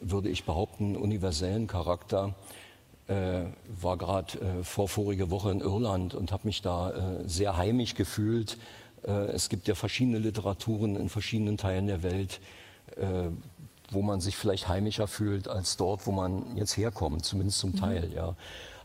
würde 0.01 0.27
ich 0.27 0.43
behaupten, 0.43 0.97
universellen 0.97 1.67
Charakter. 1.67 2.35
Äh, 3.07 3.45
war 3.67 3.95
gerade 3.97 4.37
äh, 4.39 4.63
vor 4.63 4.89
vorige 4.89 5.29
Woche 5.29 5.51
in 5.51 5.61
Irland 5.61 6.13
und 6.13 6.33
habe 6.33 6.45
mich 6.45 6.61
da 6.61 6.89
äh, 6.89 7.23
sehr 7.25 7.55
heimisch 7.55 7.95
gefühlt 7.95 8.57
es 9.11 9.49
gibt 9.49 9.67
ja 9.67 9.75
verschiedene 9.75 10.19
Literaturen 10.19 10.95
in 10.95 11.09
verschiedenen 11.09 11.57
Teilen 11.57 11.87
der 11.87 12.03
Welt, 12.03 12.39
äh, 12.95 13.29
wo 13.91 14.01
man 14.01 14.19
sich 14.19 14.35
vielleicht 14.35 14.67
heimischer 14.67 15.07
fühlt 15.07 15.47
als 15.47 15.77
dort, 15.77 16.07
wo 16.07 16.12
man 16.12 16.57
jetzt 16.57 16.75
herkommt, 16.77 17.24
zumindest 17.24 17.59
zum 17.59 17.71
mhm. 17.71 17.77
Teil. 17.77 18.07
Mhm. 18.07 18.15
Ja. 18.15 18.35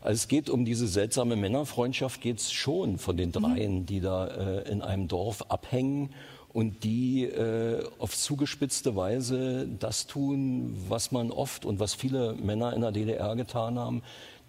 Also 0.01 0.15
es 0.15 0.27
geht 0.27 0.49
um 0.49 0.65
diese 0.65 0.87
seltsame 0.87 1.35
Männerfreundschaft, 1.35 2.21
geht 2.21 2.39
es 2.39 2.51
schon 2.51 2.97
von 2.97 3.17
den 3.17 3.31
dreien, 3.31 3.79
mhm. 3.79 3.85
die 3.85 3.99
da 3.99 4.27
äh, 4.27 4.69
in 4.69 4.81
einem 4.81 5.07
Dorf 5.07 5.43
abhängen 5.49 6.09
und 6.53 6.83
die 6.83 7.23
äh, 7.23 7.83
auf 7.99 8.15
zugespitzte 8.15 8.95
Weise 8.95 9.67
das 9.79 10.07
tun, 10.07 10.75
was 10.89 11.11
man 11.11 11.31
oft 11.31 11.65
und 11.65 11.79
was 11.79 11.93
viele 11.93 12.33
Männer 12.33 12.73
in 12.73 12.81
der 12.81 12.91
DDR 12.91 13.35
getan 13.35 13.79
haben, 13.79 14.01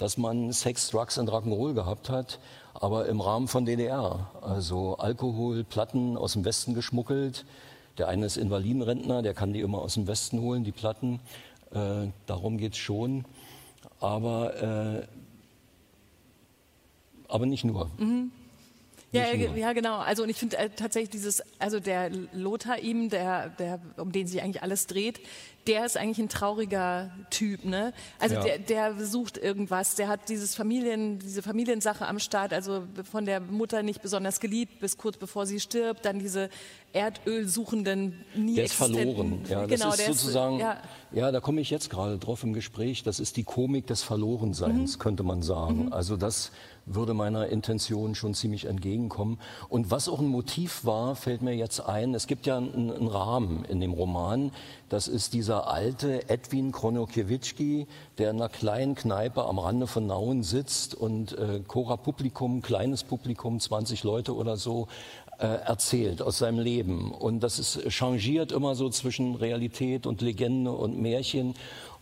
dass 0.03 0.19
man 0.19 0.53
Sex, 0.53 0.91
Drugs 0.91 1.17
und 1.17 1.31
Rock'n'Roll 1.31 1.75
gehabt 1.75 2.11
hat 2.11 2.39
aber 2.75 3.07
im 3.07 3.21
Rahmen 3.21 3.47
von 3.49 3.65
DDR. 3.65 4.31
Also 4.41 4.97
Alkohol, 4.97 5.63
Platten 5.63 6.17
aus 6.17 6.33
dem 6.33 6.45
Westen 6.45 6.75
geschmuggelt. 6.75 7.45
Der 7.97 8.09
eine 8.09 8.27
ist 8.27 8.37
Invalidenrentner, 8.37 9.23
der 9.23 9.35
kann 9.35 9.53
die 9.53 9.61
immer 9.61 9.79
aus 9.79 9.95
dem 9.95 10.09
Westen 10.09 10.41
holen, 10.41 10.65
die 10.65 10.73
Platten. 10.73 11.21
Äh, 11.71 12.09
darum 12.27 12.59
geht 12.59 12.73
es 12.73 12.79
schon. 12.79 13.25
Aber, 14.01 15.05
äh, 15.05 15.07
aber 17.29 17.47
nicht 17.47 17.65
nur. 17.65 17.89
Mhm. 17.99 18.33
Ja, 19.13 19.35
ja, 19.35 19.73
genau. 19.75 19.99
Also 19.99 20.23
und 20.23 20.31
ich 20.31 20.39
finde 20.39 20.57
äh, 20.57 20.71
tatsächlich 20.71 21.11
dieses, 21.11 21.43
also 21.59 21.81
der 21.81 22.11
Lothar 22.33 22.79
ihm, 22.79 23.11
der, 23.11 23.51
der, 23.51 23.79
um 23.99 24.11
den 24.11 24.27
sich 24.27 24.43
eigentlich 24.43 24.63
alles 24.63 24.87
dreht, 24.87 25.21
der 25.67 25.85
ist 25.87 25.97
eigentlich 25.97 26.19
ein 26.19 26.29
trauriger 26.29 27.11
Typ, 27.31 27.65
ne? 27.65 27.93
Also 28.19 28.37
ja. 28.37 28.43
der, 28.43 28.59
der 28.59 29.05
sucht 29.05 29.37
irgendwas, 29.37 29.95
der 29.95 30.09
hat 30.09 30.29
dieses 30.29 30.55
Familien, 30.55 31.19
diese 31.19 31.43
Familiensache 31.43 32.07
am 32.07 32.19
Start, 32.19 32.53
also 32.53 32.83
von 33.09 33.27
der 33.27 33.41
Mutter 33.41 33.83
nicht 33.83 34.03
besonders 34.03 34.41
geliebt, 34.41 34.81
bis 34.81 34.97
kurz 34.97 35.19
bevor 35.19 35.47
sie 35.47 35.61
stirbt, 35.61 36.05
dann 36.05 36.19
diese 36.19 36.49
Erdölsuchenden 36.93 38.25
nie 38.35 38.57
Der 38.57 38.65
ist 38.65 38.75
verloren, 38.75 39.43
ja. 39.49 39.67
Das 39.67 39.81
genau, 39.81 39.93
ist 39.93 40.07
sozusagen, 40.07 40.57
ist, 40.57 40.63
ja. 40.63 40.83
ja. 41.13 41.31
da 41.31 41.41
komme 41.41 41.61
ich 41.61 41.71
jetzt 41.71 41.91
gerade 41.91 42.19
drauf 42.19 42.43
im 42.43 42.55
Gespräch, 42.55 43.03
das 43.03 43.21
ist 43.21 43.37
die 43.37 43.45
Komik 43.45 43.87
des 43.87 44.03
Verlorenseins, 44.03 44.97
mhm. 44.97 45.01
könnte 45.01 45.23
man 45.23 45.43
sagen. 45.43 45.87
Mhm. 45.87 45.93
Also 45.93 46.17
das 46.17 46.51
würde 46.87 47.15
meiner 47.15 47.49
Intention 47.49 48.15
schon 48.15 48.35
ziemlich 48.35 48.65
entgegenkommen. 48.65 49.39
Und 49.69 49.91
was 49.91 50.09
auch 50.09 50.21
ein 50.21 50.27
Motiv 50.27 50.85
war, 50.85 51.17
fällt 51.17 51.43
mir 51.43 51.55
jetzt 51.55 51.81
ein. 51.81 52.15
Es 52.15 52.27
gibt 52.27 52.47
ja 52.47 52.57
einen, 52.57 52.93
einen 52.93 53.07
Rahmen 53.07 53.65
in 53.65 53.81
dem 53.81 53.93
Roman. 53.93 54.53
Das 54.89 55.09
ist 55.09 55.33
dieser 55.33 55.69
alte 55.69 56.29
Edwin 56.29 56.73
Kronokiewicz, 56.73 57.55
der 58.19 58.31
in 58.31 58.37
einer 58.37 58.49
kleinen 58.49 58.95
Kneipe 58.95 59.45
am 59.45 59.59
Rande 59.59 59.87
von 59.87 60.07
Nauen 60.07 60.43
sitzt 60.43 60.95
und 60.95 61.37
äh, 61.39 61.61
Chora 61.67 61.97
Publikum, 61.97 62.63
kleines 62.63 63.05
Publikum, 63.05 63.59
20 63.59 64.05
Leute 64.05 64.35
oder 64.35 64.57
so, 64.57 64.89
äh, 65.39 65.47
erzählt 65.47 66.23
aus 66.23 66.39
seinem 66.39 66.61
Leben. 66.61 67.11
Und 67.11 67.41
das 67.41 67.59
ist 67.59 67.89
changiert 67.91 68.53
immer 68.53 68.75
so 68.75 68.89
zwischen 68.91 69.35
Realität 69.35 70.07
und 70.07 70.21
Legende 70.21 70.71
und 70.71 71.01
Märchen. 71.01 71.55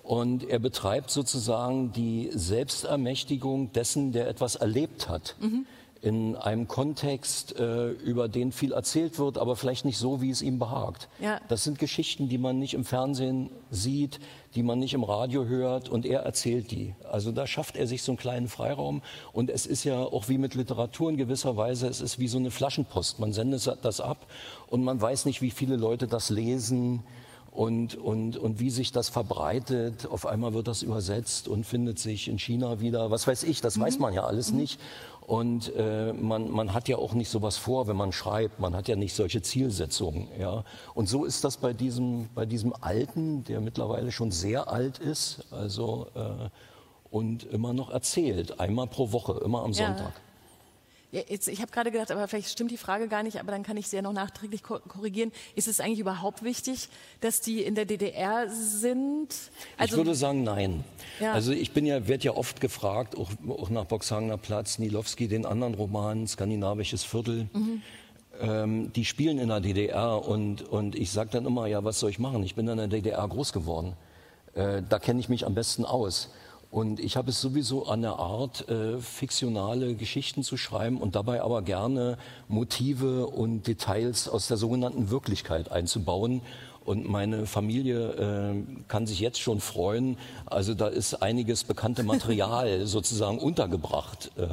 Und 0.03 0.49
er 0.49 0.59
betreibt 0.59 1.11
sozusagen 1.11 1.93
die 1.93 2.31
Selbstermächtigung 2.33 3.73
dessen, 3.73 4.13
der 4.13 4.29
etwas 4.29 4.57
erlebt 4.57 5.09
hat. 5.09 5.37
Mhm. 5.41 5.67
In 6.03 6.35
einem 6.35 6.67
Kontext, 6.67 7.59
äh, 7.59 7.91
über 7.91 8.27
den 8.27 8.53
viel 8.53 8.73
erzählt 8.73 9.19
wird, 9.19 9.37
aber 9.37 9.55
vielleicht 9.55 9.85
nicht 9.85 9.99
so, 9.99 10.23
wie 10.23 10.31
es 10.31 10.41
ihm 10.41 10.59
behagt. 10.59 11.11
Ja. 11.21 11.43
Das 11.49 11.63
sind 11.63 11.79
Geschichten, 11.79 12.31
die 12.31 12.39
man 12.39 12.59
nicht 12.59 12.73
im 12.73 12.87
Fernsehen 12.87 13.51
sieht, 13.71 14.19
die 14.55 14.63
man 14.63 14.79
nicht 14.79 14.95
im 14.95 15.05
Radio 15.05 15.45
hört 15.45 15.91
und 15.91 16.07
er 16.07 16.21
erzählt 16.21 16.71
die. 16.71 16.95
Also 17.11 17.33
da 17.33 17.47
schafft 17.47 17.77
er 17.77 17.87
sich 17.87 18.03
so 18.03 18.13
einen 18.13 18.19
kleinen 18.19 18.49
Freiraum 18.49 19.03
und 19.35 19.51
es 19.51 19.67
ist 19.67 19.85
ja 19.85 19.99
auch 19.99 20.31
wie 20.31 20.39
mit 20.39 20.55
Literatur 20.55 21.11
in 21.11 21.19
gewisser 21.19 21.59
Weise, 21.59 21.87
es 21.87 22.01
ist 22.01 22.19
wie 22.19 22.29
so 22.29 22.39
eine 22.39 22.51
Flaschenpost. 22.51 23.19
Man 23.19 23.35
sendet 23.35 23.71
das 23.83 24.01
ab 24.01 24.27
und 24.69 24.83
man 24.83 25.03
weiß 25.03 25.27
nicht, 25.27 25.43
wie 25.43 25.51
viele 25.51 25.77
Leute 25.77 26.07
das 26.07 26.31
lesen, 26.31 27.03
und, 27.53 27.97
und, 27.97 28.37
und 28.37 28.61
wie 28.61 28.71
sich 28.71 28.93
das 28.93 29.09
verbreitet. 29.09 30.07
Auf 30.07 30.27
einmal 30.27 30.55
wird 30.55 30.69
das 30.69 30.83
übersetzt 30.83 31.49
und 31.49 31.67
findet 31.67 31.99
sich 31.99 32.29
in 32.29 32.39
China 32.39 32.81
wieder. 32.81 33.11
Was 33.11 33.27
weiß 33.27 33.43
ich, 33.45 33.61
das 33.61 33.77
mhm. 33.77 33.83
weiß 33.83 33.99
man 33.99 34.15
ja 34.15 34.25
alles 34.25 34.53
mhm. 34.53 34.59
nicht. 34.59 34.81
Und 35.27 35.73
äh, 35.77 36.13
man, 36.13 36.51
man 36.51 36.75
hat 36.75 36.89
ja 36.89 36.97
auch 36.97 37.15
nicht 37.15 37.29
sowas 37.29 37.57
vor, 37.57 37.87
wenn 37.87 37.97
man 37.97 38.13
schreibt. 38.13 38.59
Man 38.59 38.75
hat 38.75 38.89
ja 38.89 38.97
nicht 38.97 39.15
solche 39.15 39.43
Zielsetzungen. 39.43 40.29
Ja? 40.39 40.65
Und 40.95 41.09
so 41.09 41.25
ist 41.25 41.45
das 41.45 41.57
bei 41.57 41.73
diesem, 41.73 42.29
bei 42.35 42.47
diesem 42.47 42.73
Alten, 42.81 43.45
der 43.45 43.61
mittlerweile 43.61 44.11
schon 44.11 44.33
sehr 44.33 44.69
alt 44.69 44.99
ist, 44.99 45.47
also 45.53 46.09
äh, 46.15 46.49
und 47.11 47.45
immer 47.45 47.73
noch 47.73 47.91
erzählt, 47.91 48.61
einmal 48.61 48.87
pro 48.87 49.13
Woche, 49.13 49.41
immer 49.45 49.63
am 49.63 49.73
ja. 49.73 49.87
Sonntag. 49.87 50.13
Ja, 51.13 51.23
jetzt, 51.29 51.49
ich 51.49 51.61
habe 51.61 51.73
gerade 51.73 51.91
gedacht, 51.91 52.13
aber 52.13 52.29
vielleicht 52.29 52.51
stimmt 52.51 52.71
die 52.71 52.77
Frage 52.77 53.09
gar 53.09 53.25
nicht, 53.25 53.41
aber 53.41 53.51
dann 53.51 53.65
kann 53.65 53.77
ich 53.77 53.89
sie 53.89 53.97
ja 53.97 54.03
noch 54.03 54.13
nachträglich 54.13 54.63
korrigieren. 54.63 55.33
Ist 55.57 55.67
es 55.67 55.81
eigentlich 55.81 55.99
überhaupt 55.99 56.45
wichtig, 56.45 56.89
dass 57.21 57.41
die 57.41 57.63
in 57.63 57.75
der 57.75 57.85
DDR 57.85 58.49
sind? 58.49 59.29
Also, 59.77 59.95
ich 59.95 59.97
würde 59.97 60.15
sagen, 60.15 60.45
nein. 60.45 60.85
Ja. 61.19 61.33
Also 61.33 61.51
ich 61.53 61.73
bin 61.73 61.85
ja, 61.85 62.07
werde 62.07 62.25
ja 62.25 62.37
oft 62.37 62.61
gefragt, 62.61 63.17
auch, 63.17 63.31
auch 63.49 63.71
nach 63.71 63.87
Boxhagener 63.87 64.39
Platz, 64.39 64.79
Nilowski, 64.79 65.27
den 65.27 65.47
anderen 65.47 65.75
Roman, 65.75 66.29
Skandinavisches 66.29 67.03
Viertel. 67.03 67.49
Mhm. 67.53 67.83
Ähm, 68.41 68.93
die 68.93 69.05
spielen 69.05 69.39
in 69.39 69.49
der 69.49 69.61
DDR 69.61 70.25
und, 70.25 70.63
und 70.63 70.95
ich 70.95 71.11
sage 71.11 71.31
dann 71.33 71.45
immer, 71.45 71.67
ja, 71.67 71.83
was 71.83 71.99
soll 71.99 72.11
ich 72.11 72.21
machen? 72.21 72.43
Ich 72.45 72.55
bin 72.55 72.69
in 72.69 72.77
der 72.77 72.87
DDR 72.87 73.27
groß 73.27 73.53
geworden. 73.53 73.95
Äh, 74.55 74.83
da 74.89 75.01
kenne 75.01 75.19
ich 75.19 75.29
mich 75.29 75.45
am 75.45 75.55
besten 75.55 75.85
aus. 75.85 76.31
Und 76.71 77.01
ich 77.01 77.17
habe 77.17 77.31
es 77.31 77.41
sowieso 77.41 77.87
an 77.87 78.03
der 78.03 78.17
Art, 78.17 78.69
äh, 78.69 78.99
fiktionale 78.99 79.97
Geschichten 79.97 80.45
zu 80.45 80.57
schreiben 80.57 80.99
und 80.99 81.17
dabei 81.17 81.43
aber 81.43 81.63
gerne 81.63 82.17
Motive 82.47 83.27
und 83.27 83.67
Details 83.67 84.29
aus 84.29 84.47
der 84.47 84.57
sogenannten 84.57 85.11
Wirklichkeit 85.11 85.73
einzubauen. 85.73 86.43
Und 86.85 87.09
meine 87.09 87.47
Familie 87.47 88.11
äh, 88.13 88.83
kann 88.87 89.07
sich 89.07 89.19
jetzt 89.19 89.41
schon 89.41 89.61
freuen. 89.61 90.17
Also 90.47 90.75
da 90.75 90.87
ist 90.87 91.15
einiges 91.15 91.65
bekannte 91.65 92.05
Material 92.05 92.81
sozusagen 92.87 93.39
untergebracht 93.39 94.31
äh, 94.37 94.47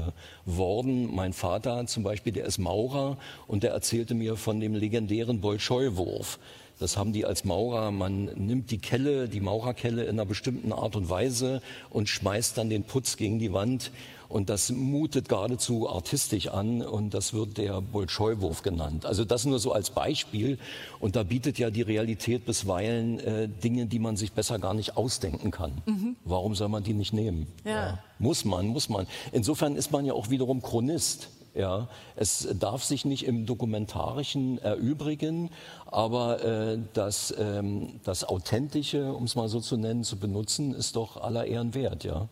worden. 0.46 1.14
Mein 1.16 1.34
Vater 1.34 1.86
zum 1.86 2.02
Beispiel, 2.02 2.34
der 2.34 2.46
ist 2.46 2.58
Maurer 2.58 3.18
und 3.48 3.62
der 3.62 3.72
erzählte 3.72 4.16
mir 4.16 4.38
von 4.38 4.60
dem 4.60 4.74
legendären 4.74 5.40
Bolschoi-Wurf. 5.40 6.40
Das 6.80 6.98
haben 6.98 7.14
die 7.14 7.26
als 7.26 7.44
Maurer. 7.44 7.92
Man 7.92 8.26
nimmt 8.36 8.72
die 8.72 8.78
Kelle, 8.78 9.28
die 9.28 9.40
Maurerkelle 9.40 10.04
in 10.04 10.12
einer 10.12 10.26
bestimmten 10.26 10.72
Art 10.72 10.96
und 10.96 11.10
Weise 11.10 11.62
und 11.90 12.08
schmeißt 12.10 12.58
dann 12.58 12.70
den 12.70 12.84
Putz 12.84 13.18
gegen 13.18 13.40
die 13.40 13.54
Wand. 13.54 13.92
Und 14.30 14.50
das 14.50 14.72
mutet 14.72 15.30
geradezu 15.30 15.90
artistisch 15.90 16.50
an 16.50 16.82
und 16.82 17.14
das 17.14 17.34
wird 17.34 17.58
der 17.58 17.82
Bolschoi-Wurf 17.82 18.62
genannt. 18.62 19.06
Also 19.06 19.24
das 19.24 19.46
nur 19.46 19.58
so 19.60 19.72
als 19.72 19.90
Beispiel. 19.90 20.60
Und 21.00 21.16
da 21.16 21.24
bietet 21.24 21.58
ja 21.58 21.70
die 21.70 21.82
Realität 21.82 22.46
bisweilen 22.46 23.20
äh, 23.20 23.48
Dinge, 23.48 23.86
die 23.86 24.00
man 24.00 24.18
sich 24.18 24.34
besser 24.34 24.60
gar 24.60 24.74
nicht 24.74 24.98
ausdenken 24.98 25.52
kann. 25.52 25.72
Mhm. 25.86 26.18
Warum 26.26 26.56
soll 26.56 26.68
man 26.68 26.84
die 26.84 26.94
nicht 26.94 27.14
nehmen? 27.14 27.48
Ja. 27.64 27.72
Ja. 27.72 28.00
Muss 28.20 28.44
man, 28.44 28.68
muss 28.68 28.90
man. 28.90 29.08
Insofern 29.32 29.76
ist 29.76 29.92
man 29.92 30.06
ja 30.06 30.14
auch 30.14 30.30
wiederum 30.30 30.62
Chronist. 30.62 31.30
Ja, 31.58 31.88
es 32.16 32.48
darf 32.60 32.84
sich 32.84 33.04
nicht 33.04 33.26
im 33.26 33.48
Dokumentarischen 33.48 34.60
erübrigen, 34.60 35.50
aber 35.88 36.44
äh, 36.44 36.78
das, 36.94 37.34
ähm, 37.36 38.00
das 38.04 38.24
Authentische, 38.24 39.12
um 39.12 39.24
es 39.24 39.36
mal 39.36 39.50
so 39.50 39.60
zu 39.60 39.76
nennen, 39.76 40.04
zu 40.04 40.18
benutzen, 40.18 40.76
ist 40.76 40.96
doch 40.96 41.18
aller 41.18 41.46
Ehren 41.48 41.74
wert, 41.74 42.04
ja 42.04 42.28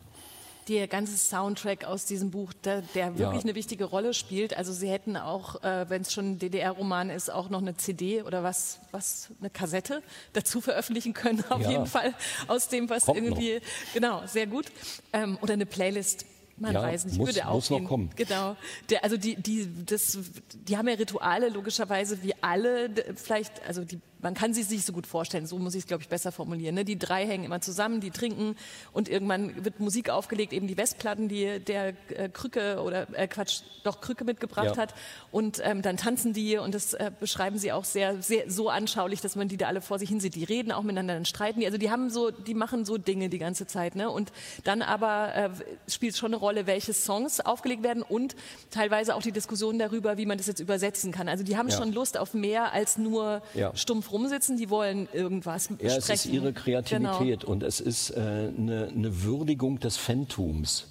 der 0.68 0.88
ganze 0.88 1.16
Soundtrack 1.16 1.84
aus 1.84 2.06
diesem 2.06 2.30
Buch, 2.30 2.52
der, 2.52 2.82
der 2.94 3.18
wirklich 3.18 3.42
ja. 3.42 3.48
eine 3.48 3.54
wichtige 3.54 3.84
Rolle 3.84 4.14
spielt. 4.14 4.56
Also 4.56 4.72
Sie 4.72 4.88
hätten 4.88 5.16
auch, 5.16 5.62
äh, 5.62 5.88
wenn 5.88 6.02
es 6.02 6.12
schon 6.12 6.32
ein 6.32 6.38
DDR-Roman 6.38 7.10
ist, 7.10 7.30
auch 7.30 7.50
noch 7.50 7.60
eine 7.60 7.76
CD 7.76 8.22
oder 8.22 8.42
was, 8.42 8.80
was 8.90 9.28
eine 9.38 9.50
Kassette 9.50 10.02
dazu 10.32 10.60
veröffentlichen 10.60 11.14
können. 11.14 11.44
Auf 11.50 11.62
ja. 11.62 11.70
jeden 11.70 11.86
Fall 11.86 12.14
aus 12.48 12.68
dem, 12.68 12.90
was 12.90 13.04
Kommt 13.04 13.18
irgendwie 13.18 13.54
noch. 13.54 13.92
genau 13.94 14.22
sehr 14.26 14.46
gut 14.46 14.66
ähm, 15.12 15.38
oder 15.40 15.52
eine 15.52 15.66
Playlist 15.66 16.26
man 16.58 16.72
ja, 16.72 16.82
weiß 16.82 17.04
nicht, 17.04 17.18
muss, 17.18 17.28
würde 17.28 17.46
auch 17.46 17.54
muss 17.54 17.70
noch 17.70 17.84
kommen. 17.84 18.10
Genau. 18.16 18.56
Der, 18.90 19.04
also 19.04 19.16
die, 19.16 19.36
die, 19.36 19.68
das, 19.84 20.18
die 20.54 20.76
haben 20.76 20.88
ja 20.88 20.94
Rituale 20.94 21.48
logischerweise 21.48 22.22
wie 22.22 22.34
alle, 22.40 22.90
vielleicht, 23.14 23.66
also 23.66 23.84
die 23.84 24.00
man 24.20 24.34
kann 24.34 24.54
sie 24.54 24.62
sich 24.62 24.84
so 24.84 24.92
gut 24.92 25.06
vorstellen, 25.06 25.46
so 25.46 25.58
muss 25.58 25.74
ich 25.74 25.80
es, 25.80 25.86
glaube 25.86 26.02
ich, 26.02 26.08
besser 26.08 26.32
formulieren. 26.32 26.74
Ne? 26.74 26.84
Die 26.84 26.98
drei 26.98 27.26
hängen 27.26 27.44
immer 27.44 27.60
zusammen, 27.60 28.00
die 28.00 28.10
trinken 28.10 28.56
und 28.92 29.08
irgendwann 29.08 29.64
wird 29.64 29.80
Musik 29.80 30.10
aufgelegt, 30.10 30.52
eben 30.52 30.66
die 30.66 30.76
Westplatten, 30.76 31.28
die 31.28 31.60
der 31.60 31.94
äh, 32.08 32.28
Krücke 32.28 32.82
oder 32.82 33.06
äh, 33.14 33.28
Quatsch, 33.28 33.62
doch 33.84 34.00
Krücke 34.00 34.24
mitgebracht 34.24 34.76
ja. 34.76 34.76
hat. 34.76 34.94
Und 35.30 35.60
ähm, 35.62 35.82
dann 35.82 35.96
tanzen 35.96 36.32
die 36.32 36.56
und 36.56 36.74
das 36.74 36.94
äh, 36.94 37.10
beschreiben 37.18 37.58
sie 37.58 37.72
auch 37.72 37.84
sehr, 37.84 38.22
sehr 38.22 38.50
so 38.50 38.70
anschaulich, 38.70 39.20
dass 39.20 39.36
man 39.36 39.48
die 39.48 39.56
da 39.56 39.66
alle 39.66 39.80
vor 39.80 39.98
sich 39.98 40.08
hin 40.08 40.20
sieht. 40.20 40.34
Die 40.34 40.44
reden 40.44 40.72
auch 40.72 40.82
miteinander, 40.82 41.14
dann 41.14 41.24
streiten 41.24 41.60
die. 41.60 41.66
Also 41.66 41.78
die 41.78 41.90
haben 41.90 42.10
so, 42.10 42.30
die 42.30 42.54
machen 42.54 42.84
so 42.84 42.96
Dinge 42.98 43.28
die 43.28 43.38
ganze 43.38 43.66
Zeit. 43.66 43.96
Ne? 43.96 44.10
Und 44.10 44.32
dann 44.64 44.82
aber 44.82 45.34
äh, 45.34 45.50
spielt 45.88 46.14
es 46.14 46.18
schon 46.18 46.32
eine 46.32 46.36
Rolle, 46.36 46.66
welche 46.66 46.94
Songs 46.94 47.40
aufgelegt 47.40 47.82
werden 47.82 48.02
und 48.02 48.34
teilweise 48.70 49.14
auch 49.14 49.22
die 49.22 49.32
Diskussion 49.32 49.78
darüber, 49.78 50.16
wie 50.16 50.26
man 50.26 50.38
das 50.38 50.46
jetzt 50.46 50.60
übersetzen 50.60 51.12
kann. 51.12 51.28
Also 51.28 51.44
die 51.44 51.56
haben 51.56 51.68
ja. 51.68 51.76
schon 51.76 51.92
Lust 51.92 52.16
auf 52.16 52.34
mehr 52.34 52.72
als 52.72 52.96
nur 52.96 53.42
ja. 53.54 53.76
stumpf 53.76 54.05
rumsitzen, 54.12 54.56
die 54.56 54.70
wollen 54.70 55.08
irgendwas 55.12 55.68
ja, 55.68 55.76
sprechen. 55.76 55.96
es 55.98 56.08
ist 56.08 56.26
ihre 56.26 56.52
Kreativität 56.52 57.40
genau. 57.40 57.52
und 57.52 57.62
es 57.62 57.80
ist 57.80 58.10
äh, 58.10 58.20
eine, 58.56 58.88
eine 58.94 59.22
Würdigung 59.22 59.80
des 59.80 59.96
Fantums. 59.96 60.88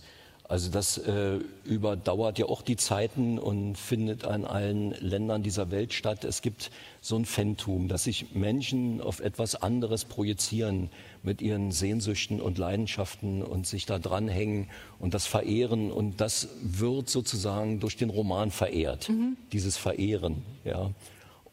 Also 0.47 0.69
das 0.69 0.99
äh, 0.99 1.39
überdauert 1.63 2.37
ja 2.37 2.45
auch 2.45 2.61
die 2.61 2.75
Zeiten 2.75 3.39
und 3.39 3.77
findet 3.77 4.25
an 4.25 4.45
allen 4.45 4.91
Ländern 4.91 5.41
dieser 5.41 5.71
Welt 5.71 5.91
statt. 5.91 6.23
Es 6.23 6.43
gibt 6.43 6.69
so 7.01 7.15
ein 7.15 7.25
Phantom, 7.25 7.87
dass 7.87 8.03
sich 8.03 8.35
Menschen 8.35 9.01
auf 9.01 9.21
etwas 9.21 9.55
anderes 9.55 10.05
projizieren 10.05 10.89
mit 11.23 11.41
ihren 11.41 11.71
Sehnsüchten 11.71 12.41
und 12.41 12.59
Leidenschaften 12.59 13.41
und 13.41 13.65
sich 13.65 13.87
da 13.87 13.97
dranhängen 13.97 14.67
und 14.99 15.15
das 15.15 15.25
verehren. 15.25 15.91
Und 15.91 16.21
das 16.21 16.49
wird 16.61 17.09
sozusagen 17.09 17.79
durch 17.79 17.97
den 17.97 18.11
Roman 18.11 18.51
verehrt, 18.51 19.09
mhm. 19.09 19.37
dieses 19.51 19.77
Verehren. 19.77 20.43
Ja. 20.63 20.91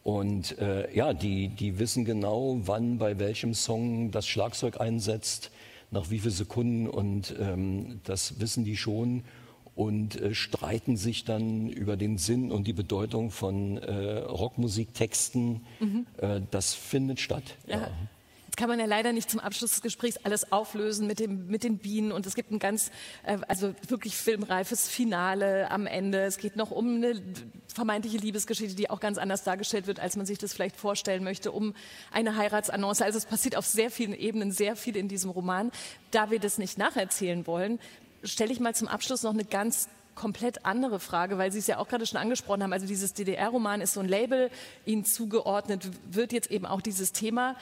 Und 0.03 0.57
äh, 0.59 0.93
ja, 0.93 1.13
die, 1.13 1.47
die 1.47 1.79
wissen 1.79 2.03
genau, 2.03 2.59
wann 2.65 2.97
bei 2.97 3.19
welchem 3.19 3.53
Song 3.53 4.11
das 4.11 4.27
Schlagzeug 4.27 4.81
einsetzt, 4.81 5.49
nach 5.91 6.09
wie 6.09 6.19
vielen 6.19 6.33
Sekunden 6.33 6.87
und 6.87 7.35
ähm, 7.39 8.01
das 8.03 8.39
wissen 8.39 8.65
die 8.65 8.75
schon 8.75 9.23
und 9.75 10.19
äh, 10.19 10.33
streiten 10.33 10.97
sich 10.97 11.23
dann 11.23 11.69
über 11.69 11.97
den 11.97 12.17
Sinn 12.17 12.51
und 12.51 12.67
die 12.67 12.73
Bedeutung 12.73 13.31
von 13.31 13.77
äh, 13.77 14.19
Rockmusiktexten. 14.19 15.61
Mhm. 15.79 16.05
Äh, 16.17 16.41
das 16.51 16.73
findet 16.73 17.19
statt. 17.19 17.43
Ja. 17.67 17.81
ja. 17.81 17.91
Jetzt 18.53 18.59
kann 18.59 18.69
man 18.69 18.79
ja 18.79 18.85
leider 18.85 19.13
nicht 19.13 19.31
zum 19.31 19.39
Abschluss 19.39 19.71
des 19.71 19.81
Gesprächs 19.81 20.17
alles 20.21 20.51
auflösen 20.51 21.07
mit, 21.07 21.19
dem, 21.19 21.47
mit 21.47 21.63
den 21.63 21.79
Bienen 21.79 22.11
und 22.11 22.27
es 22.27 22.35
gibt 22.35 22.51
ein 22.51 22.59
ganz, 22.59 22.91
äh, 23.23 23.39
also 23.47 23.73
wirklich 23.87 24.15
filmreifes 24.15 24.87
Finale 24.87 25.71
am 25.71 25.87
Ende. 25.87 26.21
Es 26.21 26.37
geht 26.37 26.55
noch 26.55 26.69
um 26.69 26.97
eine 26.97 27.19
vermeintliche 27.73 28.19
Liebesgeschichte, 28.19 28.75
die 28.75 28.91
auch 28.91 28.99
ganz 28.99 29.17
anders 29.17 29.43
dargestellt 29.43 29.87
wird, 29.87 29.99
als 29.99 30.17
man 30.17 30.27
sich 30.27 30.37
das 30.37 30.53
vielleicht 30.53 30.75
vorstellen 30.75 31.23
möchte, 31.23 31.51
um 31.51 31.73
eine 32.11 32.37
Heiratsannonce. 32.37 33.01
Also 33.01 33.17
es 33.17 33.25
passiert 33.25 33.55
auf 33.55 33.65
sehr 33.65 33.89
vielen 33.89 34.13
Ebenen 34.13 34.51
sehr 34.51 34.75
viel 34.75 34.97
in 34.97 35.07
diesem 35.07 35.31
Roman. 35.31 35.71
Da 36.11 36.29
wir 36.29 36.37
das 36.37 36.59
nicht 36.59 36.77
nacherzählen 36.77 37.47
wollen, 37.47 37.79
stelle 38.23 38.51
ich 38.51 38.59
mal 38.59 38.75
zum 38.75 38.87
Abschluss 38.87 39.23
noch 39.23 39.33
eine 39.33 39.45
ganz 39.45 39.89
komplett 40.13 40.63
andere 40.63 40.99
Frage, 40.99 41.39
weil 41.39 41.51
Sie 41.51 41.57
es 41.57 41.65
ja 41.65 41.79
auch 41.79 41.87
gerade 41.87 42.05
schon 42.05 42.19
angesprochen 42.19 42.61
haben. 42.61 42.73
Also 42.73 42.85
dieses 42.85 43.15
DDR-Roman 43.15 43.81
ist 43.81 43.93
so 43.93 43.99
ein 43.99 44.07
Label, 44.07 44.51
Ihnen 44.85 45.05
zugeordnet 45.05 45.89
wird 46.11 46.31
jetzt 46.33 46.51
eben 46.51 46.67
auch 46.67 46.81
dieses 46.81 47.13
Thema 47.13 47.55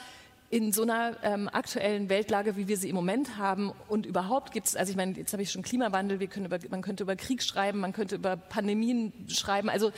in 0.51 0.73
so 0.73 0.83
einer 0.83 1.15
ähm, 1.23 1.49
aktuellen 1.51 2.09
Weltlage, 2.09 2.57
wie 2.57 2.67
wir 2.67 2.75
sie 2.75 2.89
im 2.89 2.95
Moment 2.95 3.37
haben 3.37 3.71
und 3.87 4.05
überhaupt 4.05 4.51
gibt 4.51 4.67
es, 4.67 4.75
also 4.75 4.91
ich 4.91 4.97
meine, 4.97 5.13
jetzt 5.13 5.31
habe 5.31 5.41
ich 5.41 5.51
schon 5.51 5.61
Klimawandel, 5.61 6.19
wir 6.19 6.27
können 6.27 6.45
über, 6.45 6.59
man 6.69 6.81
könnte 6.81 7.03
über 7.03 7.15
Krieg 7.15 7.41
schreiben, 7.41 7.79
man 7.79 7.93
könnte 7.93 8.15
über 8.15 8.35
Pandemien 8.35 9.13
schreiben, 9.27 9.69
also 9.69 9.91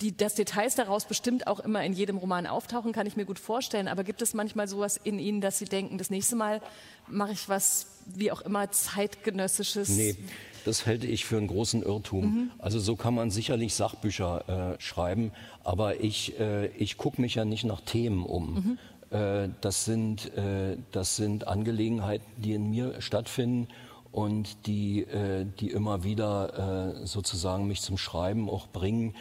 die, 0.00 0.16
dass 0.16 0.34
Details 0.34 0.76
daraus 0.76 1.04
bestimmt 1.04 1.46
auch 1.46 1.60
immer 1.60 1.84
in 1.84 1.92
jedem 1.92 2.16
Roman 2.16 2.46
auftauchen, 2.46 2.92
kann 2.92 3.06
ich 3.06 3.16
mir 3.16 3.24
gut 3.24 3.38
vorstellen. 3.38 3.88
Aber 3.88 4.04
gibt 4.04 4.22
es 4.22 4.34
manchmal 4.34 4.66
sowas 4.66 4.98
in 5.02 5.18
Ihnen, 5.18 5.40
dass 5.40 5.58
Sie 5.58 5.64
denken, 5.64 5.98
das 5.98 6.10
nächste 6.10 6.34
Mal 6.34 6.60
mache 7.08 7.32
ich 7.32 7.48
was, 7.48 7.86
wie 8.06 8.32
auch 8.32 8.40
immer, 8.40 8.70
zeitgenössisches? 8.70 9.90
Nee, 9.90 10.16
das 10.64 10.86
halte 10.86 11.06
ich 11.06 11.24
für 11.24 11.36
einen 11.36 11.48
großen 11.48 11.82
Irrtum. 11.82 12.24
Mhm. 12.24 12.50
Also 12.58 12.78
so 12.80 12.96
kann 12.96 13.14
man 13.14 13.30
sicherlich 13.30 13.74
Sachbücher 13.74 14.76
äh, 14.76 14.80
schreiben, 14.80 15.32
aber 15.64 16.00
ich, 16.00 16.38
äh, 16.38 16.66
ich 16.78 16.96
gucke 16.96 17.20
mich 17.20 17.36
ja 17.36 17.44
nicht 17.44 17.64
nach 17.64 17.80
Themen 17.80 18.24
um. 18.24 18.54
Mhm. 18.54 18.78
Äh, 19.12 19.50
das, 19.60 19.84
sind, 19.84 20.34
äh, 20.36 20.76
das 20.90 21.16
sind 21.16 21.46
Angelegenheiten, 21.46 22.24
die 22.38 22.54
in 22.54 22.70
mir 22.70 23.00
stattfinden 23.00 23.68
und 24.10 24.66
die, 24.66 25.02
äh, 25.02 25.46
die 25.60 25.70
immer 25.70 26.02
wieder 26.04 26.94
sozusagen 27.04 27.66
mich 27.66 27.80
zum 27.80 27.98
Schreiben 27.98 28.48
auch 28.48 28.68
bringen. 28.68 29.14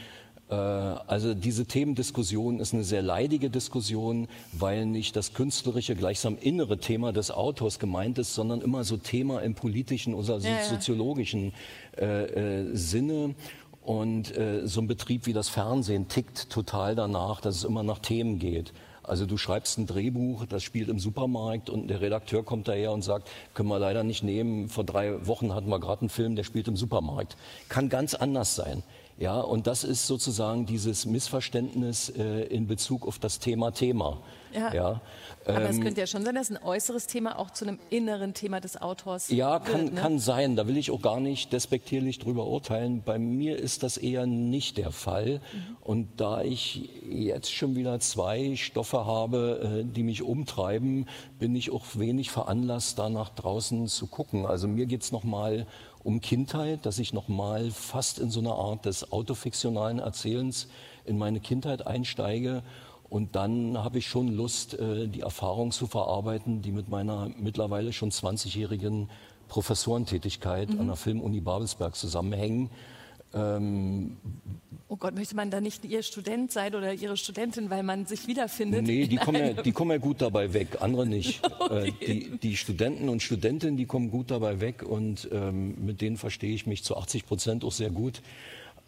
Also 0.50 1.34
diese 1.34 1.66
Themendiskussion 1.66 2.60
ist 2.60 2.74
eine 2.74 2.84
sehr 2.84 3.02
leidige 3.02 3.50
Diskussion, 3.50 4.28
weil 4.52 4.86
nicht 4.86 5.16
das 5.16 5.34
künstlerische 5.34 5.96
gleichsam 5.96 6.38
innere 6.38 6.78
Thema 6.78 7.14
des 7.14 7.32
Autors 7.32 7.80
gemeint 7.80 8.20
ist, 8.20 8.36
sondern 8.36 8.60
immer 8.60 8.84
so 8.84 8.98
Thema 8.98 9.40
im 9.44 9.56
politischen 9.56 10.14
oder 10.14 10.40
ja, 10.40 10.50
ja. 10.50 10.64
soziologischen 10.66 11.54
äh, 11.98 12.66
äh, 12.66 12.76
Sinne. 12.76 13.36
Und 13.82 14.36
äh, 14.36 14.68
so 14.68 14.82
ein 14.82 14.88
Betrieb 14.88 15.26
wie 15.26 15.32
das 15.32 15.48
Fernsehen 15.48 16.10
tickt 16.10 16.50
total 16.50 16.96
danach, 16.96 17.40
dass 17.40 17.56
es 17.56 17.64
immer 17.64 17.84
nach 17.84 18.00
Themen 18.00 18.38
geht. 18.38 18.74
Also 19.04 19.26
du 19.26 19.38
schreibst 19.38 19.78
ein 19.78 19.88
Drehbuch, 19.88 20.46
das 20.46 20.64
spielt 20.64 20.90
im 20.90 21.00
Supermarkt 21.00 21.70
und 21.70 21.88
der 21.88 22.02
Redakteur 22.02 22.44
kommt 22.44 22.68
daher 22.68 22.92
und 22.92 23.02
sagt, 23.02 23.30
können 23.54 23.70
wir 23.70 23.80
leider 23.80 24.04
nicht 24.04 24.24
nehmen. 24.24 24.70
Vor 24.70 24.84
drei 24.84 25.26
Wochen 25.26 25.54
hatten 25.54 25.70
wir 25.70 25.80
gerade 25.80 26.02
einen 26.02 26.10
Film, 26.10 26.36
der 26.36 26.44
spielt 26.44 26.68
im 26.68 26.76
Supermarkt. 26.76 27.36
Kann 27.68 27.90
ganz 27.90 28.14
anders 28.14 28.56
sein. 28.56 28.84
Ja, 29.22 29.40
und 29.40 29.68
das 29.68 29.84
ist 29.84 30.08
sozusagen 30.08 30.66
dieses 30.66 31.06
Missverständnis 31.06 32.10
äh, 32.10 32.42
in 32.46 32.66
Bezug 32.66 33.08
auf 33.08 33.20
das 33.20 33.38
Thema 33.38 33.70
Thema. 33.70 34.18
Ja. 34.52 34.74
ja. 34.74 35.02
Aber 35.46 35.62
ähm, 35.62 35.68
es 35.70 35.80
könnte 35.80 36.02
ja 36.02 36.08
schon 36.08 36.26
sein, 36.26 36.34
dass 36.34 36.50
ein 36.50 36.58
äußeres 36.58 37.06
Thema 37.06 37.38
auch 37.38 37.52
zu 37.52 37.66
einem 37.66 37.78
inneren 37.92 38.34
Thema 38.34 38.60
des 38.60 38.82
Autors 38.82 39.30
Ja, 39.30 39.60
kann, 39.60 39.84
wird, 39.84 39.94
ne? 39.94 40.02
kann 40.02 40.18
sein. 40.18 40.56
Da 40.56 40.68
will 40.68 40.76
ich 40.76 40.90
auch 40.90 41.04
gar 41.04 41.20
nicht 41.20 41.54
despektierlich 41.54 42.18
drüber 42.18 42.48
urteilen. 42.48 43.04
Bei 43.04 43.20
mir 43.20 43.58
ist 43.58 43.84
das 43.84 43.98
eher 43.98 44.26
nicht 44.26 44.78
der 44.78 44.92
Fall. 44.92 45.40
Mhm. 45.54 45.78
Und 45.82 46.08
da 46.18 46.42
ich 46.42 46.90
jetzt 47.08 47.54
schon 47.54 47.76
wieder 47.76 48.00
zwei 48.00 48.56
Stoffe 48.56 49.06
habe, 49.06 49.82
äh, 49.82 49.86
die 49.86 50.02
mich 50.02 50.24
umtreiben, 50.24 51.08
bin 51.38 51.56
ich 51.56 51.72
auch 51.72 51.86
wenig 51.94 52.32
veranlasst, 52.32 52.98
da 52.98 53.10
nach 53.10 53.30
draußen 53.30 53.88
zu 53.88 54.08
gucken. 54.08 54.48
Also 54.48 54.68
mir 54.68 54.88
geht 54.88 55.04
es 55.04 55.12
nochmal 55.12 55.68
um 56.04 56.22
Kindheit, 56.22 56.86
dass 56.86 57.00
ich 57.00 57.14
nochmal 57.14 57.72
fast 57.72 58.20
in 58.20 58.30
so 58.30 58.40
eine 58.40 58.54
Art 58.54 58.86
des 58.86 59.12
autofiktionalen 59.12 60.00
Erzählens 60.00 60.68
in 61.06 61.18
meine 61.18 61.40
Kindheit 61.40 61.86
einsteige. 61.86 62.64
Und 63.10 63.36
dann 63.36 63.78
habe 63.78 63.98
ich 63.98 64.08
schon 64.08 64.30
Lust, 64.30 64.74
äh, 64.74 65.08
die 65.08 65.22
Erfahrung 65.22 65.72
zu 65.72 65.86
verarbeiten, 65.86 66.62
die 66.62 66.72
mit 66.72 66.90
meiner 66.90 67.30
mittlerweile 67.38 67.94
schon 67.94 68.10
20-jährigen 68.10 69.10
Professorentätigkeit 69.48 70.70
mhm. 70.70 70.80
an 70.80 70.88
der 70.88 70.96
Filmuni 70.96 71.42
Babelsberg 71.42 71.96
zusammenhängen. 71.96 72.70
Ähm, 73.34 74.18
oh 74.88 74.98
Gott, 74.98 75.16
möchte 75.16 75.36
man 75.36 75.50
da 75.50 75.62
nicht 75.62 75.86
Ihr 75.86 76.04
Student 76.04 76.52
sein 76.52 76.76
oder 76.76 76.94
Ihre 76.94 77.18
Studentin, 77.18 77.70
weil 77.70 77.84
man 77.84 78.06
sich 78.06 78.28
wiederfindet? 78.28 78.84
Nee, 78.84 79.08
die 79.08 79.18
kommen, 79.18 79.56
ja, 79.56 79.62
die 79.62 79.72
kommen 79.72 79.92
ja 79.92 79.98
gut 79.98 80.22
dabei 80.22 80.54
weg, 80.54 80.78
andere 80.82 81.06
nicht. 81.06 81.42
okay. 81.60 81.88
äh, 82.00 82.06
die, 82.06 82.38
die, 82.38 82.58
Studenten 82.58 83.10
und 83.10 83.22
Studentinnen, 83.22 83.78
die 83.78 83.86
kommen 83.86 84.12
gut 84.12 84.32
dabei 84.32 84.60
weg 84.60 84.84
und 84.84 85.30
ähm, 85.32 85.86
mit 85.86 86.02
denen 86.02 86.18
verstehe 86.18 86.54
ich 86.54 86.66
mich 86.66 86.84
zu 86.84 86.98
80 86.98 87.26
Prozent 87.26 87.64
auch 87.64 87.72
sehr 87.72 87.90
gut. 87.90 88.22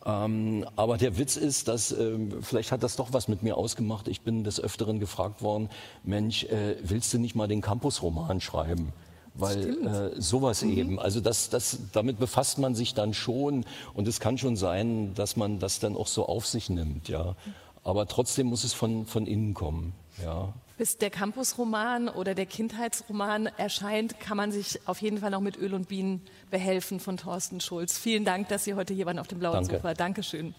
Ähm, 0.05 0.65
aber 0.75 0.97
der 0.97 1.17
Witz 1.17 1.37
ist, 1.37 1.69
dass 1.69 1.91
ähm, 1.91 2.41
vielleicht 2.41 2.71
hat 2.71 2.83
das 2.83 2.97
doch 2.97 3.13
was 3.13 3.29
mit 3.29 3.41
mir 3.41 3.55
ausgemacht. 3.55 4.07
Ich 4.09 4.21
bin 4.21 4.43
des 4.43 4.59
Öfteren 4.59 4.99
gefragt 4.99 5.41
worden, 5.41 5.69
Mensch, 6.03 6.43
äh, 6.45 6.75
willst 6.83 7.13
du 7.13 7.19
nicht 7.19 7.35
mal 7.35 7.47
den 7.47 7.61
Campusroman 7.61 8.41
schreiben? 8.41 8.91
Weil 9.35 9.87
äh, 9.87 10.21
sowas 10.21 10.63
mhm. 10.63 10.77
eben, 10.77 10.99
also 10.99 11.19
das, 11.19 11.49
das, 11.49 11.79
damit 11.91 12.19
befasst 12.19 12.59
man 12.59 12.75
sich 12.75 12.93
dann 12.93 13.13
schon 13.13 13.65
und 13.93 14.07
es 14.07 14.19
kann 14.19 14.37
schon 14.37 14.55
sein, 14.55 15.13
dass 15.15 15.35
man 15.35 15.59
das 15.59 15.79
dann 15.79 15.95
auch 15.95 16.07
so 16.07 16.27
auf 16.27 16.45
sich 16.45 16.69
nimmt, 16.69 17.09
ja. 17.09 17.35
Aber 17.83 18.07
trotzdem 18.07 18.47
muss 18.47 18.63
es 18.63 18.73
von, 18.73 19.05
von 19.05 19.25
innen 19.25 19.53
kommen, 19.53 19.93
ja. 20.23 20.53
Bis 20.77 20.97
der 20.97 21.11
Campusroman 21.11 22.09
oder 22.09 22.33
der 22.33 22.47
Kindheitsroman 22.47 23.45
erscheint, 23.45 24.19
kann 24.19 24.37
man 24.37 24.51
sich 24.51 24.79
auf 24.87 25.01
jeden 25.01 25.19
Fall 25.19 25.29
noch 25.29 25.39
mit 25.39 25.55
Öl 25.57 25.75
und 25.75 25.87
Bienen 25.87 26.21
behelfen 26.49 26.99
von 26.99 27.17
Thorsten 27.17 27.61
Schulz. 27.61 27.97
Vielen 27.97 28.25
Dank, 28.25 28.47
dass 28.49 28.63
Sie 28.63 28.73
heute 28.73 28.93
hier 28.93 29.05
waren 29.05 29.19
auf 29.19 29.27
dem 29.27 29.37
Blauen 29.37 29.53
Danke. 29.53 29.75
Sofa. 29.75 29.93
Dankeschön. 29.93 30.55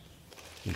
Ja. 0.64 0.72